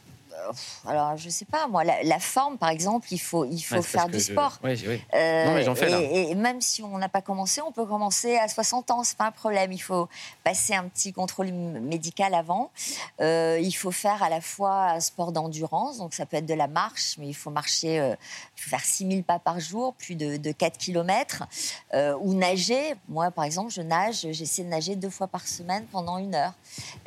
Alors, 0.88 1.18
je 1.18 1.30
sais 1.30 1.46
pas, 1.46 1.68
moi, 1.68 1.84
la, 1.84 2.04
la 2.04 2.20
forme, 2.20 2.58
par 2.58 2.70
exemple, 2.70 3.08
il 3.12 3.18
faut, 3.20 3.46
il 3.46 3.62
faut 3.62 3.76
Ouais, 3.76 3.82
faire 3.82 4.08
du 4.08 4.20
je- 4.20 4.32
sport. 4.32 4.60
Oui. 4.64 5.02
Euh, 5.14 5.46
Non, 5.46 5.54
mais 5.54 5.64
j'en 5.64 5.76
fais, 5.76 5.90
là. 5.90 6.00
et, 6.02 6.32
et 6.32 6.36
même 6.36 6.62
si 6.62 6.82
on 6.84 6.98
n'a 6.98 7.10
pas 7.10 7.22
commencé, 7.22 7.62
on 7.62 7.72
peut 7.72 7.86
commencer 7.86 8.38
à 8.38 8.48
60 8.48 8.92
ans, 8.92 9.04
c'est 9.04 9.18
pas 9.18 9.26
un 9.28 9.32
problème. 9.32 9.72
Il 9.72 9.80
faut 9.82 10.08
passer 10.44 10.74
un 10.76 10.86
petit 10.86 11.14
contrôle 11.14 11.52
médical 11.52 12.34
avant. 12.34 12.72
Euh, 13.22 13.60
il 13.62 13.72
faut 13.74 13.92
faire 13.92 14.22
à 14.24 14.30
la 14.30 14.42
fois 14.42 14.92
un 14.92 15.00
sport 15.00 15.32
d'endurance, 15.32 15.98
donc 15.98 16.14
ça 16.14 16.26
peut 16.26 16.38
être 16.38 16.46
de 16.46 16.54
la 16.54 16.68
marche, 16.68 17.16
mais 17.18 17.28
il 17.28 17.34
faut 17.34 17.50
marcher, 17.50 18.00
euh, 18.00 18.16
il 18.58 18.62
faut 18.62 18.70
faire 18.70 18.84
6000 18.86 19.24
pas 19.24 19.40
par 19.40 19.60
jour, 19.60 19.94
plus 19.96 20.16
de, 20.16 20.38
de 20.38 20.52
4 20.52 20.78
km, 20.78 21.44
ou 22.22 22.34
nager. 22.34 22.96
Moi, 23.08 23.32
par 23.32 23.44
exemple, 23.46 23.72
je 23.72 23.82
nage, 23.82 24.28
j'essaie 24.32 24.64
de 24.64 24.70
nager 24.70 24.96
deux 24.96 25.10
fois 25.10 25.28
par 25.28 25.48
semaine 25.48 25.86
pendant 25.92 26.18
une 26.18 26.36
heure. 26.36 26.54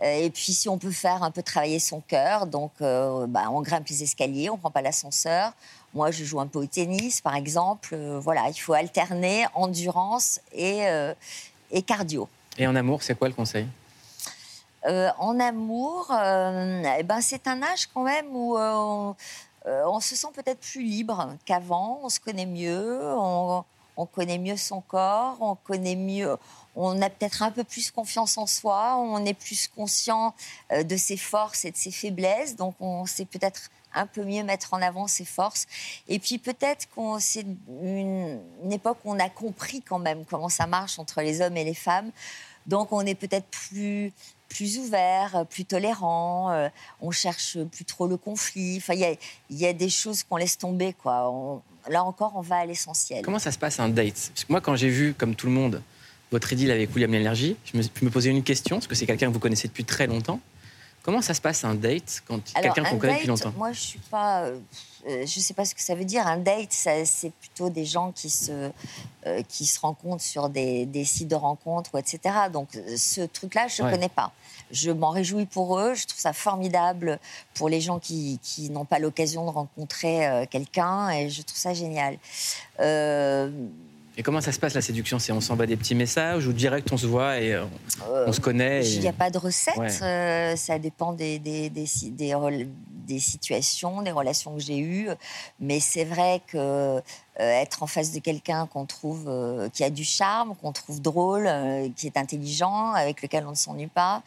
Euh, 0.03 0.07
et 0.25 0.31
puis, 0.31 0.53
si 0.53 0.69
on 0.69 0.79
peut 0.79 0.91
faire 0.91 1.23
un 1.23 1.31
peu 1.31 1.43
travailler 1.43 1.79
son 1.79 2.01
cœur, 2.01 2.47
donc 2.47 2.73
euh, 2.81 3.27
bah, 3.29 3.51
on 3.51 3.63
grimpe 3.63 3.87
les 3.89 4.03
escaliers, 4.03 4.51
on 4.51 4.57
prend 4.57 4.71
pas 4.71 4.83
l'ascenseur. 4.83 5.53
Moi, 5.95 6.11
je 6.11 6.25
joue 6.25 6.41
un 6.41 6.47
peu 6.47 6.59
au 6.59 6.67
tennis, 6.67 7.21
par 7.21 7.35
exemple. 7.35 7.91
Euh, 7.93 8.19
voilà, 8.19 8.49
il 8.49 8.59
faut 8.59 8.73
alterner 8.73 9.47
endurance 9.55 10.41
et, 10.53 10.87
euh, 10.87 11.15
et 11.71 11.83
cardio. 11.83 12.29
Et 12.59 12.67
en 12.67 12.75
amour, 12.75 13.03
c'est 13.03 13.17
quoi 13.17 13.29
le 13.29 13.35
conseil? 13.35 13.67
Euh, 14.87 15.11
en 15.19 15.41
amour, 15.41 16.11
euh, 16.11 16.83
eh 16.99 17.03
ben, 17.03 17.21
c'est 17.21 17.47
un 17.49 17.63
âge 17.63 17.87
quand 17.93 18.03
même 18.03 18.27
où 18.35 18.57
euh, 18.57 18.73
on, 18.75 19.17
on 19.65 20.01
se 20.01 20.15
sent 20.15 20.29
peut-être 20.35 20.61
plus 20.61 20.83
libre 20.83 21.35
qu'avant, 21.45 22.01
on 22.03 22.09
se 22.09 22.21
connaît 22.21 22.47
mieux, 22.47 23.01
on, 23.03 23.65
on 23.97 24.07
connaît 24.07 24.39
mieux 24.39 24.57
son 24.57 24.81
corps, 24.81 25.37
on 25.41 25.57
connaît 25.57 25.97
mieux, 25.97 26.37
on 26.79 27.03
a 27.03 27.11
peut-être 27.11 27.43
un 27.43 27.51
peu 27.51 27.65
plus 27.65 27.91
confiance 27.91 28.39
en 28.39 28.47
soi, 28.47 28.97
on 28.99 29.25
est 29.27 29.35
plus 29.35 29.69
conscient 29.69 30.35
euh, 30.73 30.85
de 30.85 30.97
ses 30.97 31.17
forces 31.17 31.65
et 31.65 31.73
de 31.73 31.77
ses 31.77 31.91
faiblesses, 31.91 32.55
donc 32.55 32.77
on 32.81 33.05
sait 33.05 33.25
peut-être 33.25 33.71
un 33.95 34.07
peu 34.07 34.23
mieux 34.23 34.45
mettre 34.45 34.75
en 34.75 34.81
avant 34.81 35.09
ses 35.09 35.25
forces. 35.25 35.67
Et 36.07 36.21
puis 36.21 36.39
peut-être 36.39 36.89
qu'on 36.95 37.19
c'est 37.19 37.45
une, 37.83 38.41
époque 38.71 38.99
où 39.05 39.13
on 39.13 39.19
a 39.19 39.29
compris 39.29 39.83
quand 39.83 39.99
même 39.99 40.25
comment 40.25 40.49
ça 40.49 40.67
marche 40.67 40.99
entre 40.99 41.21
les 41.21 41.41
hommes 41.41 41.57
et 41.57 41.65
les 41.65 41.75
femmes. 41.75 42.13
Donc 42.67 42.93
on 42.93 43.01
est 43.01 43.17
peut-être 43.17 43.47
plus 43.47 44.13
plus 44.49 44.79
ouvert, 44.79 45.45
plus 45.51 45.67
tolérant, 45.67 46.51
euh, 46.53 46.69
on 47.03 47.11
cherche 47.11 47.59
plus 47.65 47.85
trop 47.85 48.07
le 48.07 48.17
conflit. 48.17 48.79
Enfin, 48.79 48.95
il 48.95 49.01
y 49.01 49.05
a, 49.05 49.15
y 49.51 49.67
a 49.67 49.75
des 49.75 49.91
choses 49.91 50.23
qu'on 50.23 50.37
laisse 50.37 50.57
tomber, 50.57 50.95
quoi. 50.95 51.61
Là 51.87 52.03
encore, 52.03 52.33
on 52.35 52.41
va 52.41 52.57
à 52.57 52.65
l'essentiel. 52.65 53.23
Comment 53.23 53.39
ça 53.39 53.53
se 53.53 53.59
passe 53.59 53.79
un 53.79 53.91
date? 53.91 54.31
Parce 54.33 54.45
que 54.45 54.53
moi, 54.53 54.63
quand 54.63 54.75
j'ai 54.75 54.89
vu, 54.89 55.13
comme 55.13 55.35
tout 55.35 55.49
le 55.49 55.53
monde, 55.53 55.83
votre 56.31 56.53
idylle 56.53 56.71
avec 56.71 56.91
William 56.95 57.11
L'énergie, 57.13 57.57
je 57.65 57.77
me, 57.79 57.83
je 57.83 58.05
me 58.05 58.11
posais 58.11 58.31
une 58.31 58.43
question, 58.43 58.77
parce 58.77 58.87
que 58.87 58.95
c'est 58.95 59.07
quelqu'un 59.07 59.29
que 59.29 59.33
vous 59.33 59.39
connaissez 59.39 59.69
depuis 59.69 59.85
très 59.85 60.07
longtemps. 60.07 60.41
Comment 61.03 61.23
ça 61.23 61.33
se 61.33 61.41
passe 61.41 61.65
un 61.65 61.75
date 61.75 62.23
quand 62.27 62.39
quelqu'un 62.53 62.85
qu'on 62.85 62.99
connaît 62.99 63.15
depuis 63.15 63.29
longtemps 63.29 63.53
Moi, 63.57 63.73
je 63.73 63.81
suis 63.81 63.99
pas. 64.11 64.43
euh, 64.43 64.59
euh, 65.09 65.25
je 65.25 65.41
sais 65.41 65.55
pas 65.55 65.65
ce 65.65 65.75
que 65.75 65.81
ça 65.81 65.95
veut 65.95 66.05
dire. 66.05 66.27
Un 66.27 66.37
date, 66.37 66.73
c'est 66.73 67.33
plutôt 67.41 67.71
des 67.71 67.87
gens 67.87 68.13
qui 68.13 68.29
se, 68.29 68.71
euh, 69.27 69.43
qui 69.49 69.65
se 69.65 69.81
rencontrent 69.81 70.23
sur 70.25 70.51
des, 70.51 70.85
des 70.85 71.07
sites 71.07 71.29
de 71.29 71.35
rencontres, 71.37 71.91
ou 71.95 71.99
etc. 71.99 72.21
Donc, 72.53 72.69
euh, 72.77 72.97
ce 72.99 73.23
truc-là, 73.23 73.69
je 73.69 73.81
ne 73.81 73.87
Ouais. 73.87 73.95
connais 73.95 74.09
pas. 74.11 74.33
Je 74.71 74.91
m'en 74.91 75.09
réjouis 75.11 75.47
pour 75.47 75.79
eux. 75.79 75.95
Je 75.95 76.05
trouve 76.07 76.21
ça 76.21 76.35
formidable 76.35 77.19
pour 77.55 77.71
les 77.71 77.81
gens 77.81 77.99
qui, 78.01 78.39
qui 78.43 78.69
n'ont 78.69 78.85
pas 78.85 78.99
l'occasion 78.99 79.47
de 79.47 79.51
rencontrer 79.51 80.27
euh, 80.27 80.45
quelqu'un, 80.51 81.09
et 81.11 81.31
je 81.31 81.41
trouve 81.41 81.57
ça 81.59 81.73
génial. 81.73 82.19
Euh, 82.81 83.51
Et 84.19 84.23
comment 84.25 84.41
ça 84.41 84.51
se 84.51 84.59
passe 84.59 84.75
la 84.75 84.83
séduction? 84.83 85.21
C'est 85.21 85.31
on 85.31 85.41
s'envoie 85.41 85.67
des 85.67 85.77
petits 85.77 85.95
messages 85.95 86.45
ou 86.49 86.53
direct 86.53 86.91
on 86.93 86.97
se 86.97 87.07
voit 87.07 87.39
et 87.39 87.55
euh, 87.55 87.65
on 88.27 88.33
se 88.33 88.41
connaît 88.41 88.85
et- 88.85 88.89
Il 88.95 89.01
n'y 89.01 89.07
a 89.09 89.13
pas 89.13 89.31
de 89.31 89.39
recette. 89.39 89.77
Ouais. 89.77 90.03
euh, 90.03 90.57
ça 90.57 90.77
dépend 90.81 91.13
des, 91.13 91.39
des, 91.39 91.71
des, 91.71 91.87
des, 92.11 93.19
situations, 93.21 94.03
des 94.03 94.11
relations 94.11 94.55
que 94.55 94.61
j'ai 94.61 94.79
eues. 94.79 95.09
Mais 95.61 95.79
c'est 95.79 96.05
vrai 96.05 96.43
que 96.49 96.57
euh, 96.59 97.01
être 97.39 97.85
en 97.85 97.87
face 97.87 98.11
de 98.11 98.19
quelqu'un 98.19 98.67
qu'on 98.67 98.87
trouve 98.87 99.27
euh, 99.29 99.69
qui 99.69 99.85
a 99.85 99.91
du 99.91 100.03
charme, 100.03 100.57
qu'on 100.61 100.73
trouve 100.73 101.01
drôle, 101.01 101.47
euh, 101.47 101.89
qui 101.95 102.09
est 102.09 102.17
intelligent, 102.17 102.91
avec 102.95 103.23
lequel 103.23 103.45
on 103.47 103.51
ne 103.51 103.55
s'ennuie 103.57 103.87
pas. 103.87 104.23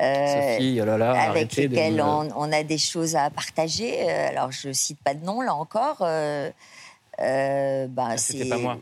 euh, 0.00 0.54
Sophie, 0.56 0.78
oh 0.80 0.86
là 0.86 0.96
là, 0.96 1.10
avec 1.10 1.28
arrêtez 1.28 1.68
de 1.68 1.74
lesquels 1.74 1.96
me- 1.96 2.02
on, 2.02 2.28
on 2.36 2.52
a 2.52 2.62
des 2.62 2.78
choses 2.78 3.16
à 3.16 3.28
partager. 3.28 4.08
Alors, 4.10 4.50
je 4.50 4.72
cite 4.72 4.98
pas 5.04 5.12
de 5.12 5.22
nom, 5.22 5.42
là 5.42 5.54
encore. 5.54 5.98
Euh, 6.00 6.50
euh, 7.20 7.86
bah, 7.86 8.08
Ah, 8.12 8.16
c'était 8.16 8.48
pas 8.48 8.56
moi. 8.56 8.78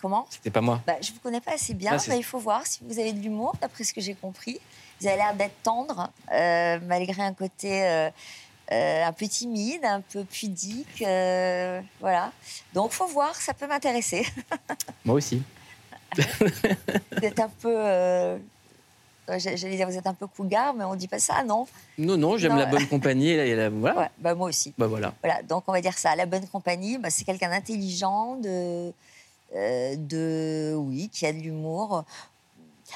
Comment 0.00 0.26
C'était 0.30 0.50
pas 0.50 0.60
moi. 0.60 0.80
bah, 0.86 0.96
je 1.00 1.10
vous 1.12 1.18
connais 1.20 1.40
pas 1.40 1.54
assez 1.54 1.74
bien, 1.74 1.96
Ah, 2.08 2.14
il 2.14 2.22
faut 2.24 2.38
voir 2.38 2.64
si 2.66 2.80
vous 2.82 2.98
avez 2.98 3.12
de 3.12 3.20
l'humour, 3.20 3.54
d'après 3.60 3.82
ce 3.84 3.92
que 3.92 4.00
j'ai 4.00 4.14
compris. 4.14 4.60
Vous 5.00 5.06
avez 5.08 5.16
l'air 5.16 5.34
d'être 5.34 5.60
tendre, 5.62 6.10
euh, 6.32 6.78
malgré 6.86 7.20
un 7.22 7.32
côté 7.34 7.84
euh, 7.84 8.10
euh, 8.72 9.04
un 9.04 9.12
peu 9.12 9.26
timide, 9.26 9.84
un 9.84 10.00
peu 10.00 10.24
pudique. 10.24 10.98
voilà. 12.00 12.32
Donc, 12.74 12.92
faut 12.92 13.06
voir, 13.06 13.34
ça 13.34 13.54
peut 13.54 13.66
m'intéresser. 13.66 14.26
Moi 15.04 15.16
aussi. 15.16 15.42
vous 16.16 17.24
êtes 17.24 17.38
un 17.40 17.48
peu. 17.60 17.74
j'a- 19.36 19.56
J'allais 19.56 19.76
dire, 19.76 19.88
vous 19.88 19.96
êtes 19.98 20.06
un 20.06 20.14
peu 20.14 20.26
cougar, 20.26 20.74
mais 20.74 20.84
on 20.84 20.94
dit 20.94 21.08
pas 21.08 21.18
ça, 21.18 21.42
non 21.44 21.66
Non, 21.98 22.16
non, 22.16 22.36
j'aime 22.38 22.56
la 22.56 22.66
bonne 22.66 22.86
compagnie. 22.86 23.30
et 23.30 23.54
la- 23.54 23.68
voilà. 23.70 23.98
Ouais, 24.00 24.10
bah, 24.18 24.34
moi 24.34 24.48
aussi. 24.48 24.72
Bah 24.78 24.86
voilà. 24.86 25.12
Voilà, 25.22 25.42
donc 25.42 25.64
on 25.66 25.72
va 25.72 25.80
dire 25.80 25.96
ça. 25.98 26.14
La 26.16 26.26
bonne 26.26 26.46
compagnie, 26.48 26.98
bah, 26.98 27.10
c'est 27.10 27.24
quelqu'un 27.24 27.50
d'intelligent, 27.50 28.36
de, 28.36 28.92
de, 29.54 30.74
oui, 30.76 31.08
qui 31.12 31.26
a 31.26 31.32
de 31.32 31.38
l'humour. 31.38 32.04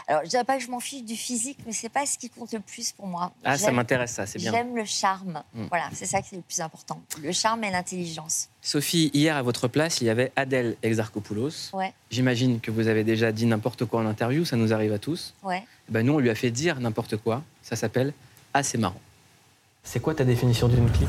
Alors, 0.09 0.23
je 0.25 0.31
dirais 0.31 0.45
pas 0.45 0.57
que 0.57 0.63
je 0.65 0.71
m'en 0.71 0.81
fiche 0.81 1.05
du 1.05 1.15
physique, 1.17 1.59
mais 1.67 1.73
c'est 1.73 1.91
pas 1.91 2.07
ce 2.07 2.17
qui 2.17 2.31
compte 2.31 2.51
le 2.55 2.61
plus 2.61 2.93
pour 2.93 3.07
moi. 3.07 3.31
Ah, 3.45 3.59
ça 3.59 3.71
m'intéresse, 3.73 4.13
ça, 4.13 4.25
c'est 4.27 4.39
bien. 4.39 4.51
J'aime 4.51 4.75
le 4.75 4.87
charme. 4.87 5.43
Mm. 5.53 5.67
Voilà, 5.69 5.91
c'est 5.93 6.07
ça 6.07 6.23
qui 6.23 6.35
est 6.35 6.39
le 6.39 6.43
plus 6.45 6.63
important. 6.63 7.03
Le 7.23 7.31
charme 7.33 7.63
et 7.65 7.71
l'intelligence. 7.71 8.49
Sophie, 8.63 9.11
hier 9.13 9.37
à 9.37 9.43
votre 9.43 9.69
place, 9.69 10.01
il 10.01 10.05
y 10.07 10.11
avait 10.11 10.33
Adèle 10.35 10.77
Exarchopoulos. 10.83 11.75
Ouais, 11.75 11.93
J'imagine 12.11 12.59
que 12.61 12.71
vous 12.71 12.89
avez 12.89 13.05
déjà 13.05 13.33
dit 13.33 13.45
n'importe 13.45 13.85
quoi 13.85 14.01
en 14.01 14.07
interview, 14.07 14.47
ça 14.47 14.57
nous 14.57 14.73
arrive 14.73 14.95
à 14.95 14.99
tous. 14.99 15.35
ouais. 15.43 15.63
Eh 15.89 15.93
Ben 15.93 16.07
nous, 16.07 16.15
on 16.15 16.19
lui 16.21 16.31
a 16.31 16.35
fait 16.35 16.51
dire 16.51 16.81
n'importe 16.81 17.19
quoi. 17.19 17.43
Ça 17.61 17.77
s'appelle 17.77 18.15
Ah, 18.55 18.63
c'est 18.63 18.79
marrant. 18.79 19.01
C'est 19.83 20.01
quoi 20.01 20.15
ta 20.15 20.25
définition 20.25 20.69
d'une 20.69 20.91
clique? 20.91 21.09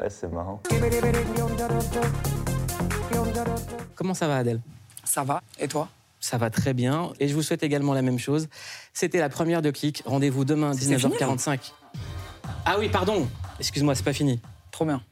Ouais, 0.00 0.10
c'est 0.10 0.28
marrant. 0.32 0.62
Comment 3.94 4.14
ça 4.14 4.28
va, 4.28 4.36
Adèle? 4.36 4.60
Ça 5.04 5.24
va. 5.24 5.42
Et 5.58 5.68
toi? 5.68 5.88
Ça 6.20 6.36
va 6.38 6.50
très 6.50 6.74
bien. 6.74 7.12
Et 7.20 7.28
je 7.28 7.34
vous 7.34 7.42
souhaite 7.42 7.62
également 7.62 7.94
la 7.94 8.02
même 8.02 8.18
chose. 8.18 8.48
C'était 8.92 9.18
la 9.18 9.28
première 9.28 9.62
de 9.62 9.70
Clic. 9.70 10.02
Rendez-vous 10.04 10.44
demain, 10.44 10.72
C'est 10.72 10.96
fini, 10.96 10.96
19h45. 10.96 11.72
Ah 12.64 12.76
oui, 12.78 12.88
pardon. 12.88 13.28
Excuse-moi, 13.58 13.94
c'est 13.94 14.04
pas 14.04 14.12
fini. 14.12 14.40
Trop 14.70 14.84
bien. 14.84 15.02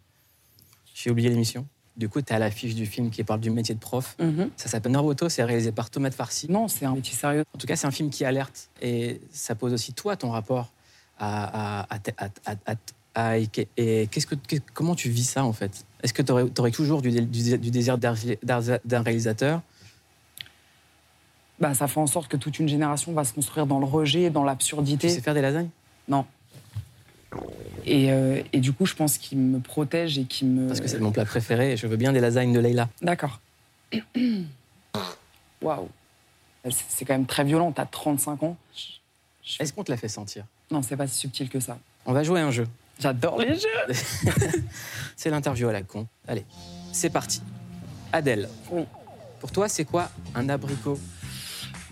J'ai 0.94 1.10
oublié 1.10 1.28
l'émission. 1.28 1.66
Du 1.96 2.08
coup, 2.08 2.20
tu 2.20 2.32
à 2.32 2.38
l'affiche 2.38 2.74
du 2.74 2.84
film 2.84 3.10
qui 3.10 3.24
parle 3.24 3.40
du 3.40 3.50
métier 3.50 3.74
de 3.74 3.80
prof. 3.80 4.16
Mhm. 4.18 4.50
Ça 4.56 4.68
s'appelle 4.68 4.92
Naruto, 4.92 5.28
c'est 5.28 5.44
réalisé 5.44 5.72
par 5.72 5.88
Thomas 5.88 6.10
de 6.10 6.14
Farcy. 6.14 6.50
Non, 6.50 6.68
c'est 6.68 6.84
un 6.84 6.94
métier 6.94 7.14
sérieux. 7.14 7.44
En 7.54 7.58
tout 7.58 7.66
cas, 7.66 7.76
c'est 7.76 7.86
un 7.86 7.90
film 7.90 8.10
qui 8.10 8.24
alerte. 8.24 8.70
Et 8.82 9.20
ça 9.30 9.54
pose 9.54 9.72
aussi, 9.72 9.94
toi, 9.94 10.16
ton 10.16 10.30
rapport 10.30 10.72
à. 11.18 11.80
à, 11.82 11.86
à, 11.94 11.98
à- 12.18 12.28
à- 12.46 12.72
à- 12.72 12.74
à- 13.14 13.38
et 13.38 13.46
qu'est-ce 14.08 14.26
que, 14.26 14.34
comment 14.74 14.94
tu 14.94 15.08
vis 15.08 15.24
ça, 15.24 15.44
en 15.44 15.52
fait? 15.54 15.84
Est-ce 16.02 16.12
que 16.12 16.20
tu 16.22 16.32
aurais, 16.32 16.70
toujours 16.70 17.00
du, 17.00 17.10
du- 17.10 17.58
du 17.58 17.70
désir 17.70 17.96
d'un 17.98 19.02
réalisateur? 19.02 19.62
Bah, 21.58 21.72
ça 21.72 21.88
fait 21.88 21.98
en 22.00 22.06
sorte 22.06 22.28
que 22.28 22.36
toute 22.36 22.58
une 22.58 22.68
génération 22.68 23.12
va 23.14 23.24
se 23.24 23.32
construire 23.32 23.66
dans 23.66 23.78
le 23.78 23.86
rejet, 23.86 24.28
dans 24.28 24.42
Tu 24.42 24.46
l'absurdité. 24.46 25.08
sais 25.08 25.22
faire 25.22 25.32
des 25.32 25.40
lasagnes? 25.40 25.70
Non. 26.08 26.26
Et, 27.86 28.10
euh, 28.12 28.42
et 28.52 28.60
du 28.60 28.72
coup, 28.74 28.84
je 28.84 28.94
pense 28.94 29.16
qu'il 29.16 29.38
me 29.38 29.60
protège 29.60 30.18
et 30.18 30.24
qu'il 30.24 30.48
me. 30.48 30.66
Parce 30.68 30.80
que 30.80 30.88
c'est 30.88 30.98
mon 30.98 31.12
plat 31.12 31.24
préféré 31.24 31.72
et 31.72 31.76
je 31.78 31.86
veux 31.86 31.96
bien 31.96 32.12
des 32.12 32.20
lasagnes 32.20 32.52
de 32.52 32.60
Leïla. 32.60 32.88
D'accord. 33.00 33.40
Waouh. 35.62 35.88
C'est 36.68 37.04
quand 37.04 37.14
même 37.14 37.26
très 37.26 37.44
violent. 37.44 37.72
T'as 37.72 37.86
35 37.86 38.42
ans. 38.42 38.56
Est-ce 39.60 39.72
qu'on 39.72 39.84
te 39.84 39.90
l'a 39.90 39.96
fait 39.96 40.08
sentir? 40.08 40.44
Non, 40.70 40.82
c'est 40.82 40.96
pas 40.96 41.06
si 41.06 41.16
subtil 41.18 41.48
que 41.48 41.60
ça. 41.60 41.78
On 42.06 42.12
va 42.12 42.22
jouer 42.22 42.40
à 42.40 42.46
un 42.46 42.50
jeu. 42.50 42.66
J'adore 42.98 43.38
les 43.38 43.54
jeux. 43.54 43.94
C'est 45.16 45.30
l'interview 45.30 45.68
à 45.68 45.72
la 45.72 45.82
con. 45.82 46.06
Allez, 46.28 46.44
c'est 46.92 47.10
parti. 47.10 47.42
Adèle. 48.12 48.48
Oui. 48.70 48.84
Pour 49.40 49.50
toi, 49.52 49.68
c'est 49.68 49.84
quoi 49.84 50.10
un 50.34 50.48
abricot? 50.48 50.98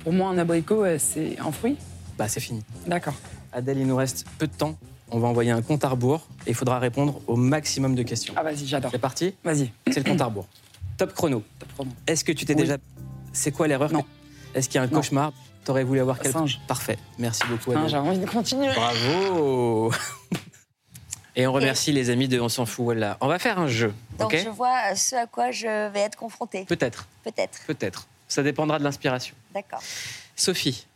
Pour 0.02 0.12
moi, 0.12 0.30
un 0.30 0.38
abricot, 0.38 0.84
euh, 0.84 0.98
c'est 0.98 1.38
un 1.38 1.52
fruit. 1.52 1.76
Bah, 2.18 2.28
c'est 2.28 2.40
fini. 2.40 2.62
D'accord. 2.86 3.14
Adèle, 3.52 3.78
il 3.78 3.86
nous 3.86 3.96
reste 3.96 4.24
peu 4.38 4.46
de 4.46 4.52
temps. 4.52 4.78
On 5.10 5.18
va 5.18 5.28
envoyer 5.28 5.50
un 5.50 5.60
compte 5.62 5.84
à 5.84 5.88
rebours 5.88 6.26
et 6.46 6.50
il 6.50 6.54
faudra 6.54 6.78
répondre 6.78 7.20
au 7.26 7.36
maximum 7.36 7.94
de 7.94 8.02
questions. 8.02 8.34
Ah, 8.36 8.42
vas-y, 8.42 8.66
j'adore. 8.66 8.90
C'est 8.90 8.98
parti? 8.98 9.34
Vas-y. 9.44 9.70
C'est 9.90 10.04
le 10.04 10.10
compte 10.10 10.20
à 10.20 10.26
rebours. 10.26 10.48
Top 10.96 11.12
chrono. 11.14 11.42
Top 11.58 11.68
chrono. 11.74 11.90
Est-ce 12.06 12.24
que 12.24 12.32
tu 12.32 12.44
t'es 12.46 12.54
Oui. 12.54 12.62
déjà. 12.62 12.76
C'est 13.32 13.52
quoi 13.52 13.68
l'erreur? 13.68 13.92
Non. 13.92 14.04
Est-ce 14.54 14.68
qu'il 14.68 14.76
y 14.76 14.78
a 14.78 14.82
un 14.82 14.86
Non. 14.86 14.92
cauchemar? 14.96 15.32
T'aurais 15.64 15.84
voulu 15.84 16.00
avoir 16.00 16.18
quel 16.18 16.32
Singe. 16.32 16.60
Parfait. 16.66 16.98
Merci 17.18 17.42
beaucoup. 17.48 17.72
J'ai 17.88 17.96
envie 17.96 18.18
de 18.18 18.26
continuer. 18.26 18.72
Bravo 18.74 19.92
Et 21.36 21.46
on 21.48 21.52
remercie 21.52 21.90
les 21.90 22.10
amis 22.10 22.28
de 22.28 22.38
On 22.40 22.48
s'en 22.48 22.64
fout, 22.66 22.84
voilà. 22.84 23.16
On 23.20 23.26
va 23.26 23.38
faire 23.40 23.58
un 23.58 23.66
jeu, 23.66 23.92
Donc, 24.18 24.36
je 24.36 24.48
vois 24.48 24.94
ce 24.94 25.16
à 25.16 25.26
quoi 25.26 25.50
je 25.50 25.88
vais 25.90 26.00
être 26.00 26.16
confrontée. 26.16 26.64
Peut-être, 26.64 27.08
Peut-être. 27.24 27.60
peut-être. 27.66 28.06
Ça 28.28 28.42
dépendra 28.42 28.78
de 28.78 28.84
l'inspiration. 28.84 29.34
D'accord. 29.52 29.80
Sophie, 30.36 30.86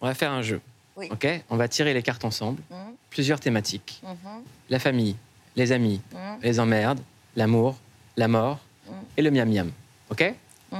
on 0.00 0.06
va 0.06 0.14
faire 0.14 0.32
un 0.32 0.42
jeu. 0.42 0.60
Oui. 0.96 1.08
Ok 1.10 1.26
On 1.50 1.56
va 1.56 1.68
tirer 1.68 1.94
les 1.94 2.02
cartes 2.02 2.24
ensemble. 2.24 2.60
Mhm, 2.70 2.76
Plusieurs 3.10 3.40
thématiques. 3.40 4.02
mhm, 4.02 4.42
La 4.70 4.78
famille, 4.78 5.16
les 5.56 5.72
amis, 5.72 6.00
mhm, 6.12 6.18
les 6.42 6.60
emmerdes, 6.60 7.00
l'amour, 7.34 7.76
la 8.16 8.28
mort 8.28 8.58
et 9.16 9.22
le 9.22 9.30
miam 9.30 9.48
miam. 9.50 9.70
Ok 10.10 10.34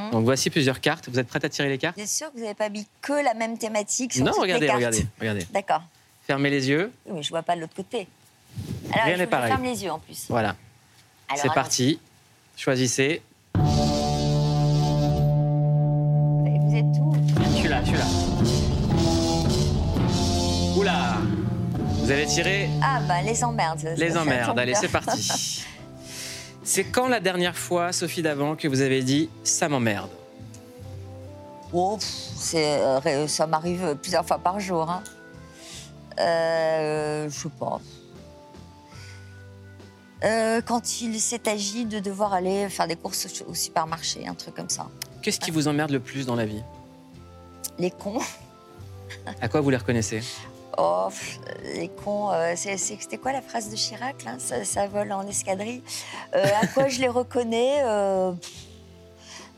mhm. 0.05 0.11
Donc 0.13 0.25
voici 0.25 0.51
plusieurs 0.51 0.81
cartes. 0.81 1.09
Vous 1.09 1.19
êtes 1.19 1.27
prête 1.29 1.45
à 1.45 1.49
tirer 1.49 1.69
les 1.69 1.79
cartes? 1.79 1.97
Bien 1.97 2.07
sûr 2.07 2.29
que 2.33 2.37
vous 2.37 2.43
n'avez 2.43 2.55
pas 2.55 2.69
mis 2.69 2.87
que 3.03 3.13
la 3.13 3.35
même 3.35 3.59
thématique 3.59 4.13
sur 4.15 4.25
Non, 4.25 4.33
toutes 4.33 4.47
les 4.47 4.55
regardez, 4.55 4.67
cartes. 4.67 4.77
regardez, 4.79 5.07
regardez. 5.21 5.47
D'accord. 5.53 5.83
Fermez 6.27 6.51
les 6.51 6.69
yeux. 6.69 6.93
Oui, 7.07 7.13
mais 7.17 7.23
je 7.23 7.31
vois 7.31 7.43
pas 7.43 7.55
de 7.57 7.61
l'autre 7.61 7.75
côté. 7.75 8.07
Alors, 8.93 9.07
Rien 9.07 9.17
n'est 9.17 9.27
pareil. 9.27 9.49
ferme 9.51 9.65
les 9.65 9.83
yeux 9.85 9.91
en 9.91 9.99
plus. 9.99 10.27
Voilà. 10.29 10.57
C'est 11.37 11.53
parti. 11.53 11.99
Choisissez. 12.57 13.23
Vous 13.55 13.63
êtes 16.75 16.85
tout. 16.95 17.15
Je 17.53 17.57
suis 17.59 17.69
là, 17.69 17.81
je 17.83 17.89
suis 17.89 17.97
là. 17.99 18.05
Oula 20.77 21.17
Vous 22.01 22.11
avez 22.11 22.27
tiré? 22.27 22.69
Ah, 22.83 23.01
bah, 23.07 23.23
les 23.23 23.45
emmerdes. 23.45 23.87
les 23.97 24.17
emmerdes. 24.17 24.59
Allez, 24.59 24.75
c'est 24.75 24.89
parti. 24.89 25.65
C'est 26.69 26.83
quand 26.83 27.07
la 27.07 27.21
dernière 27.21 27.57
fois, 27.57 27.93
Sophie 27.93 28.23
Davant, 28.23 28.57
que 28.57 28.67
vous 28.67 28.81
avez 28.81 29.03
dit 29.05 29.31
ça 29.45 29.69
m'emmerde 29.69 30.11
Oh, 31.73 31.97
euh, 32.55 33.27
ça 33.29 33.47
m'arrive 33.47 33.97
plusieurs 34.03 34.27
fois 34.27 34.39
par 34.39 34.59
jour. 34.59 34.91
Hein. 34.91 35.03
Euh, 36.19 37.29
je 37.31 37.35
sais 37.39 37.49
pas. 37.59 37.81
Euh, 40.25 40.61
quand 40.61 41.01
il 41.03 41.21
s'est 41.21 41.49
agi 41.49 41.85
de 41.85 42.01
devoir 42.01 42.33
aller 42.33 42.69
faire 42.69 42.89
des 42.89 42.97
courses 42.97 43.43
au- 43.47 43.51
au 43.51 43.55
supermarché, 43.55 44.27
un 44.27 44.35
truc 44.35 44.55
comme 44.57 44.69
ça. 44.71 44.89
Qu'est-ce 45.23 45.39
qui 45.39 45.53
vous 45.53 45.69
emmerde 45.69 45.91
le 45.93 46.01
plus 46.01 46.27
dans 46.27 46.35
la 46.35 46.47
vie? 46.47 46.63
Les 47.79 47.91
cons. 47.93 48.19
À 49.41 49.49
quoi 49.49 49.61
vous 49.61 49.71
les 49.71 49.77
reconnaissez? 49.77 50.21
Oh, 50.79 51.09
les 51.75 51.89
cons. 51.89 52.31
euh, 52.33 52.55
C'était 52.57 53.17
quoi 53.19 53.33
la 53.33 53.41
phrase 53.43 53.71
de 53.71 53.77
Chirac 53.77 54.17
ça, 54.39 54.87
vole 54.89 55.13
en 55.13 55.27
escadrille. 55.27 55.83
Euh, 56.35 56.47
à 56.63 56.67
quoi 56.67 56.89
je 56.89 57.01
les 57.01 57.09
reconnais? 57.09 57.81
Euh, 57.83 58.33
pff, 58.33 58.51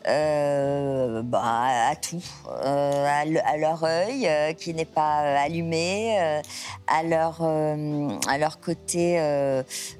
euh, 0.07 1.23
bah, 1.23 1.43
à 1.91 1.97
tout, 1.97 2.23
à, 2.65 3.25
le- 3.27 3.45
à 3.47 3.57
leur 3.59 3.83
œil 3.85 4.29
qui 4.57 4.73
n'est 4.73 4.85
pas 4.87 5.19
allumé, 5.43 6.41
à 6.87 7.03
leur 7.03 7.43
à 7.43 8.39
leur 8.39 8.61
côté, 8.61 9.19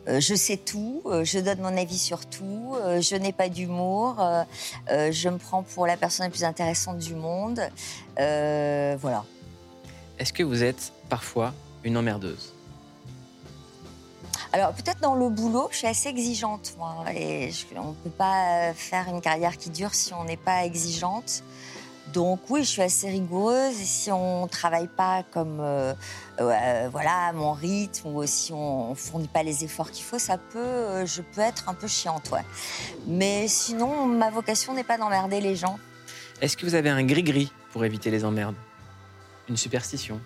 je 0.07 0.35
sais 0.35 0.57
tout, 0.57 1.03
je 1.25 1.41
donne 1.41 1.61
mon 1.61 1.77
avis 1.77 1.99
sur 1.99 2.25
tout, 2.27 2.75
je 3.01 3.17
n'ai 3.17 3.33
pas 3.33 3.49
d'humour, 3.51 4.17
je 4.89 5.29
me 5.29 5.37
prends 5.39 5.63
pour 5.65 5.87
la 5.87 5.97
personne 5.99 6.27
la 6.27 6.31
plus 6.31 6.45
intéressante 6.45 6.99
du 6.99 7.15
monde, 7.15 7.61
voilà. 8.17 9.25
Est-ce 10.19 10.33
que 10.33 10.43
vous 10.43 10.63
êtes 10.65 10.93
parfois 11.09 11.55
une 11.85 11.97
emmerdeuse? 11.97 12.53
Alors 14.53 14.73
peut-être 14.73 15.01
dans 15.01 15.15
le 15.15 15.29
boulot, 15.29 15.69
je 15.71 15.77
suis 15.79 15.87
assez 15.87 16.09
exigeante 16.09 16.75
moi, 16.79 17.05
et 17.15 17.51
je- 17.51 17.67
on 17.79 17.91
ne 17.91 17.95
peut 17.95 18.11
pas 18.11 18.73
faire 18.75 19.07
une 19.09 19.21
carrière 19.21 19.57
qui 19.59 19.69
dure 19.71 19.95
si 19.95 20.15
on 20.15 20.25
n'est 20.25 20.39
pas 20.39 20.65
exigeante. 20.65 21.43
Donc 22.15 22.41
oui, 22.49 22.65
je 22.65 22.69
suis 22.71 22.81
assez 22.83 23.11
rigoureuse 23.11 23.79
et 23.79 23.85
si 23.85 24.11
on 24.11 24.45
ne 24.45 24.49
travaille 24.49 24.89
pas 24.89 25.23
comme 25.31 25.59
euh, 25.61 25.93
euh, 26.41 26.89
voilà 26.91 27.27
à 27.29 27.33
mon 27.35 27.53
rythme 27.53 28.09
ou 28.09 28.25
si 28.27 28.51
on 28.55 28.91
ne 28.91 28.95
fournit 28.95 29.29
pas 29.29 29.43
les 29.43 29.63
efforts 29.63 29.91
qu'il 29.91 30.05
faut, 30.05 30.19
ça 30.19 30.39
peut, 30.39 30.59
euh, 30.59 31.05
je 31.05 31.21
peux 31.21 31.43
être 31.43 31.69
un 31.69 31.75
peu 31.75 31.87
chiante, 31.87 32.31
ouais. 32.31 32.45
Mais 33.07 33.47
sinon, 33.49 34.07
ma 34.07 34.31
vocation 34.31 34.73
n'est 34.73 34.85
pas 34.85 34.97
d'emmerder 34.97 35.43
les 35.43 35.55
gens. 35.55 35.79
Est-ce 36.41 36.57
que 36.57 36.65
vous 36.65 36.75
avez 36.75 36.89
un 36.89 37.05
gris-gris 37.05 37.53
pour 37.73 37.85
éviter 37.85 38.11
les 38.11 38.25
emmerdes? 38.25 38.55
Une 39.49 39.57
superstition 39.57 40.21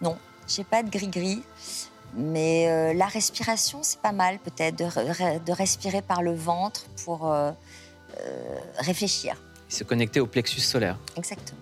Non, 0.00 0.16
j'ai 0.48 0.64
pas 0.64 0.82
de 0.82 0.90
gris-gris. 0.90 1.42
Mais 2.16 2.68
euh, 2.68 2.92
la 2.94 3.06
respiration, 3.06 3.80
c'est 3.82 3.98
pas 4.00 4.12
mal 4.12 4.38
peut-être 4.38 4.76
de, 4.78 4.84
re- 4.84 5.42
de 5.42 5.52
respirer 5.52 6.00
par 6.00 6.22
le 6.22 6.32
ventre 6.32 6.84
pour 7.04 7.26
euh, 7.32 7.50
euh, 8.20 8.56
réfléchir. 8.78 9.34
Se 9.68 9.82
connecter 9.82 10.20
au 10.20 10.26
plexus 10.26 10.60
solaire. 10.60 10.96
Exactement. 11.16 11.58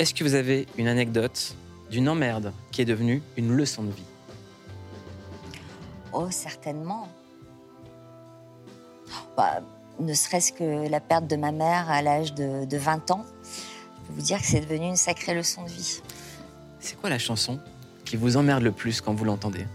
Est-ce 0.00 0.12
que 0.12 0.24
vous 0.24 0.34
avez 0.34 0.66
une 0.76 0.88
anecdote 0.88 1.54
d'une 1.88 2.08
emmerde 2.08 2.52
qui 2.72 2.82
est 2.82 2.84
devenue 2.84 3.22
une 3.36 3.52
leçon 3.52 3.84
de 3.84 3.92
vie? 3.92 4.02
Oh, 6.12 6.28
certainement. 6.32 7.08
Bah, 9.36 9.60
ne 10.00 10.14
serait-ce 10.14 10.52
que 10.52 10.88
la 10.88 10.98
perte 11.00 11.28
de 11.28 11.36
ma 11.36 11.52
mère 11.52 11.88
à 11.90 12.02
l'âge 12.02 12.34
de, 12.34 12.64
de 12.64 12.76
20 12.76 13.12
ans, 13.12 13.24
peux 14.06 14.12
vous 14.14 14.22
dire 14.22 14.40
que 14.40 14.46
c'est 14.46 14.60
devenu 14.60 14.86
une 14.86 14.96
sacrée 14.96 15.34
leçon 15.34 15.62
de 15.64 15.68
vie. 15.68 16.00
C'est 16.80 16.96
quoi 17.00 17.10
la 17.10 17.18
chanson 17.18 17.58
qui 18.04 18.16
vous 18.16 18.36
emmerde 18.36 18.62
le 18.62 18.72
plus 18.72 19.00
quand 19.00 19.12
vous 19.14 19.24
l'entendez? 19.24 19.66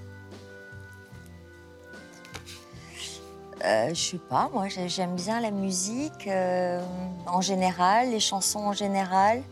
Euh, 3.63 3.89
je 3.93 4.01
sais 4.01 4.17
pas, 4.17 4.49
moi 4.51 4.67
j'ai- 4.69 4.89
j'aime 4.89 5.15
bien 5.15 5.39
la 5.39 5.51
musique 5.51 6.25
euh, 6.27 6.81
en 7.27 7.41
général, 7.41 8.09
les 8.09 8.19
chansons 8.19 8.59
en 8.59 8.73
général. 8.73 9.43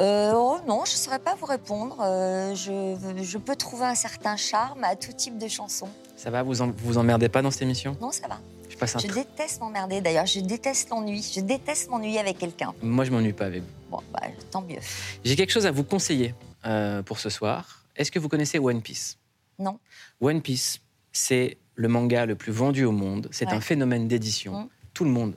Euh, 0.00 0.32
oh 0.34 0.58
non, 0.66 0.84
je 0.84 0.92
ne 0.92 0.96
saurais 0.96 1.18
pas 1.20 1.34
vous 1.36 1.46
répondre. 1.46 1.96
Euh, 2.00 2.54
je, 2.56 2.96
je 3.22 3.38
peux 3.38 3.54
trouver 3.54 3.84
un 3.84 3.94
certain 3.94 4.36
charme 4.36 4.82
à 4.82 4.96
tout 4.96 5.12
type 5.12 5.38
de 5.38 5.46
chansons. 5.48 5.88
Ça 6.16 6.30
va, 6.30 6.42
vous 6.42 6.60
en- 6.60 6.72
vous 6.76 6.98
emmerdez 6.98 7.28
pas 7.28 7.40
dans 7.42 7.50
cette 7.52 7.62
émission? 7.62 7.96
Non, 8.00 8.10
ça 8.10 8.26
va. 8.26 8.38
Je 8.78 8.80
passe 8.80 8.94
un 8.94 8.98
Je 9.00 9.08
tr- 9.08 9.14
déteste 9.14 9.58
m'emmerder 9.60 10.00
d'ailleurs, 10.00 10.26
je 10.26 10.38
déteste 10.38 10.90
l'ennui. 10.90 11.20
Je 11.34 11.40
déteste 11.40 11.90
m'ennuyer 11.90 12.20
avec 12.20 12.38
quelqu'un. 12.38 12.72
Moi, 12.80 13.04
je 13.04 13.10
m'ennuie 13.10 13.32
pas 13.32 13.46
avec 13.46 13.62
vous. 13.62 13.68
Bon, 13.90 14.00
bah, 14.12 14.20
tant 14.52 14.62
mieux. 14.62 14.78
J'ai 15.24 15.34
quelque 15.34 15.50
chose 15.50 15.66
à 15.66 15.72
vous 15.72 15.82
conseiller 15.82 16.32
euh, 16.64 17.02
pour 17.02 17.18
ce 17.18 17.28
soir. 17.28 17.82
Est-ce 17.96 18.12
que 18.12 18.20
vous 18.20 18.28
connaissez 18.28 18.60
One 18.60 18.80
Piece? 18.80 19.18
Non. 19.58 19.80
One 20.20 20.40
Piece, 20.42 20.78
c'est 21.10 21.56
le 21.74 21.88
manga 21.88 22.24
le 22.24 22.36
plus 22.36 22.52
vendu 22.52 22.84
au 22.84 22.92
monde. 22.92 23.28
C'est 23.32 23.46
Ouais. 23.48 23.54
un 23.54 23.60
phénomène 23.60 24.06
d'édition. 24.06 24.52
Mm. 24.62 24.68
Tout 24.94 25.02
le 25.04 25.10
monde 25.10 25.36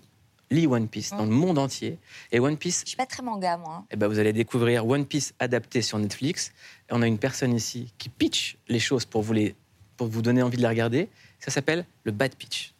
lit 0.51 0.67
One 0.67 0.87
Piece 0.87 1.09
dans 1.09 1.25
le 1.25 1.31
monde 1.31 1.57
entier. 1.57 1.97
Et 2.31 2.39
One 2.39 2.57
Piece, 2.57 2.81
Je 2.83 2.89
suis 2.89 2.97
pas 2.97 3.07
très 3.07 3.23
manga, 3.23 3.57
moi. 3.57 3.77
hein. 3.79 3.85
eh 3.89 3.95
ben, 3.95 4.07
vous 4.07 4.19
allez 4.19 4.33
découvrir 4.33 4.85
One 4.85 5.07
Piece 5.07 5.33
adapté 5.39 5.81
sur 5.81 5.97
Netflix. 5.97 6.51
Et 6.89 6.93
on 6.93 7.01
a 7.01 7.07
une 7.07 7.17
personne 7.17 7.55
ici 7.55 7.91
qui 7.97 8.09
pitch 8.09 8.57
les 8.67 8.79
choses 8.79 9.05
pour 9.05 9.23
vous, 9.23 9.33
les, 9.33 9.55
pour 9.97 10.05
vous 10.05 10.21
donner 10.21 10.43
envie 10.43 10.57
de 10.57 10.61
les 10.61 10.67
regarder. 10.67 11.09
Ça 11.39 11.49
s'appelle 11.49 11.85
le 12.03 12.11
bad 12.11 12.35
pitch. 12.35 12.75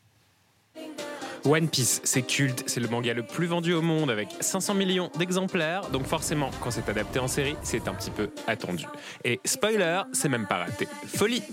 One 1.46 1.68
Piece, 1.68 2.02
c'est 2.04 2.22
culte, 2.22 2.64
c'est 2.68 2.80
le 2.80 2.88
manga 2.88 3.14
le 3.14 3.24
plus 3.24 3.48
vendu 3.48 3.74
au 3.74 3.82
monde 3.82 4.12
avec 4.12 4.30
500 4.40 4.76
millions 4.76 5.10
d'exemplaires, 5.18 5.90
donc 5.90 6.06
forcément, 6.06 6.52
quand 6.62 6.72
c'est 6.72 6.88
adapté 6.88 7.20
en 7.20 7.28
série, 7.28 7.56
c'est 7.64 7.88
un 7.88 7.94
petit 7.94 8.12
peu 8.12 8.30
attendu. 8.48 8.86
Et 9.24 9.40
spoiler, 9.44 10.02
c'est 10.14 10.30
même 10.30 10.46
pas 10.46 10.58
raté. 10.58 10.88
Folie 11.08 11.44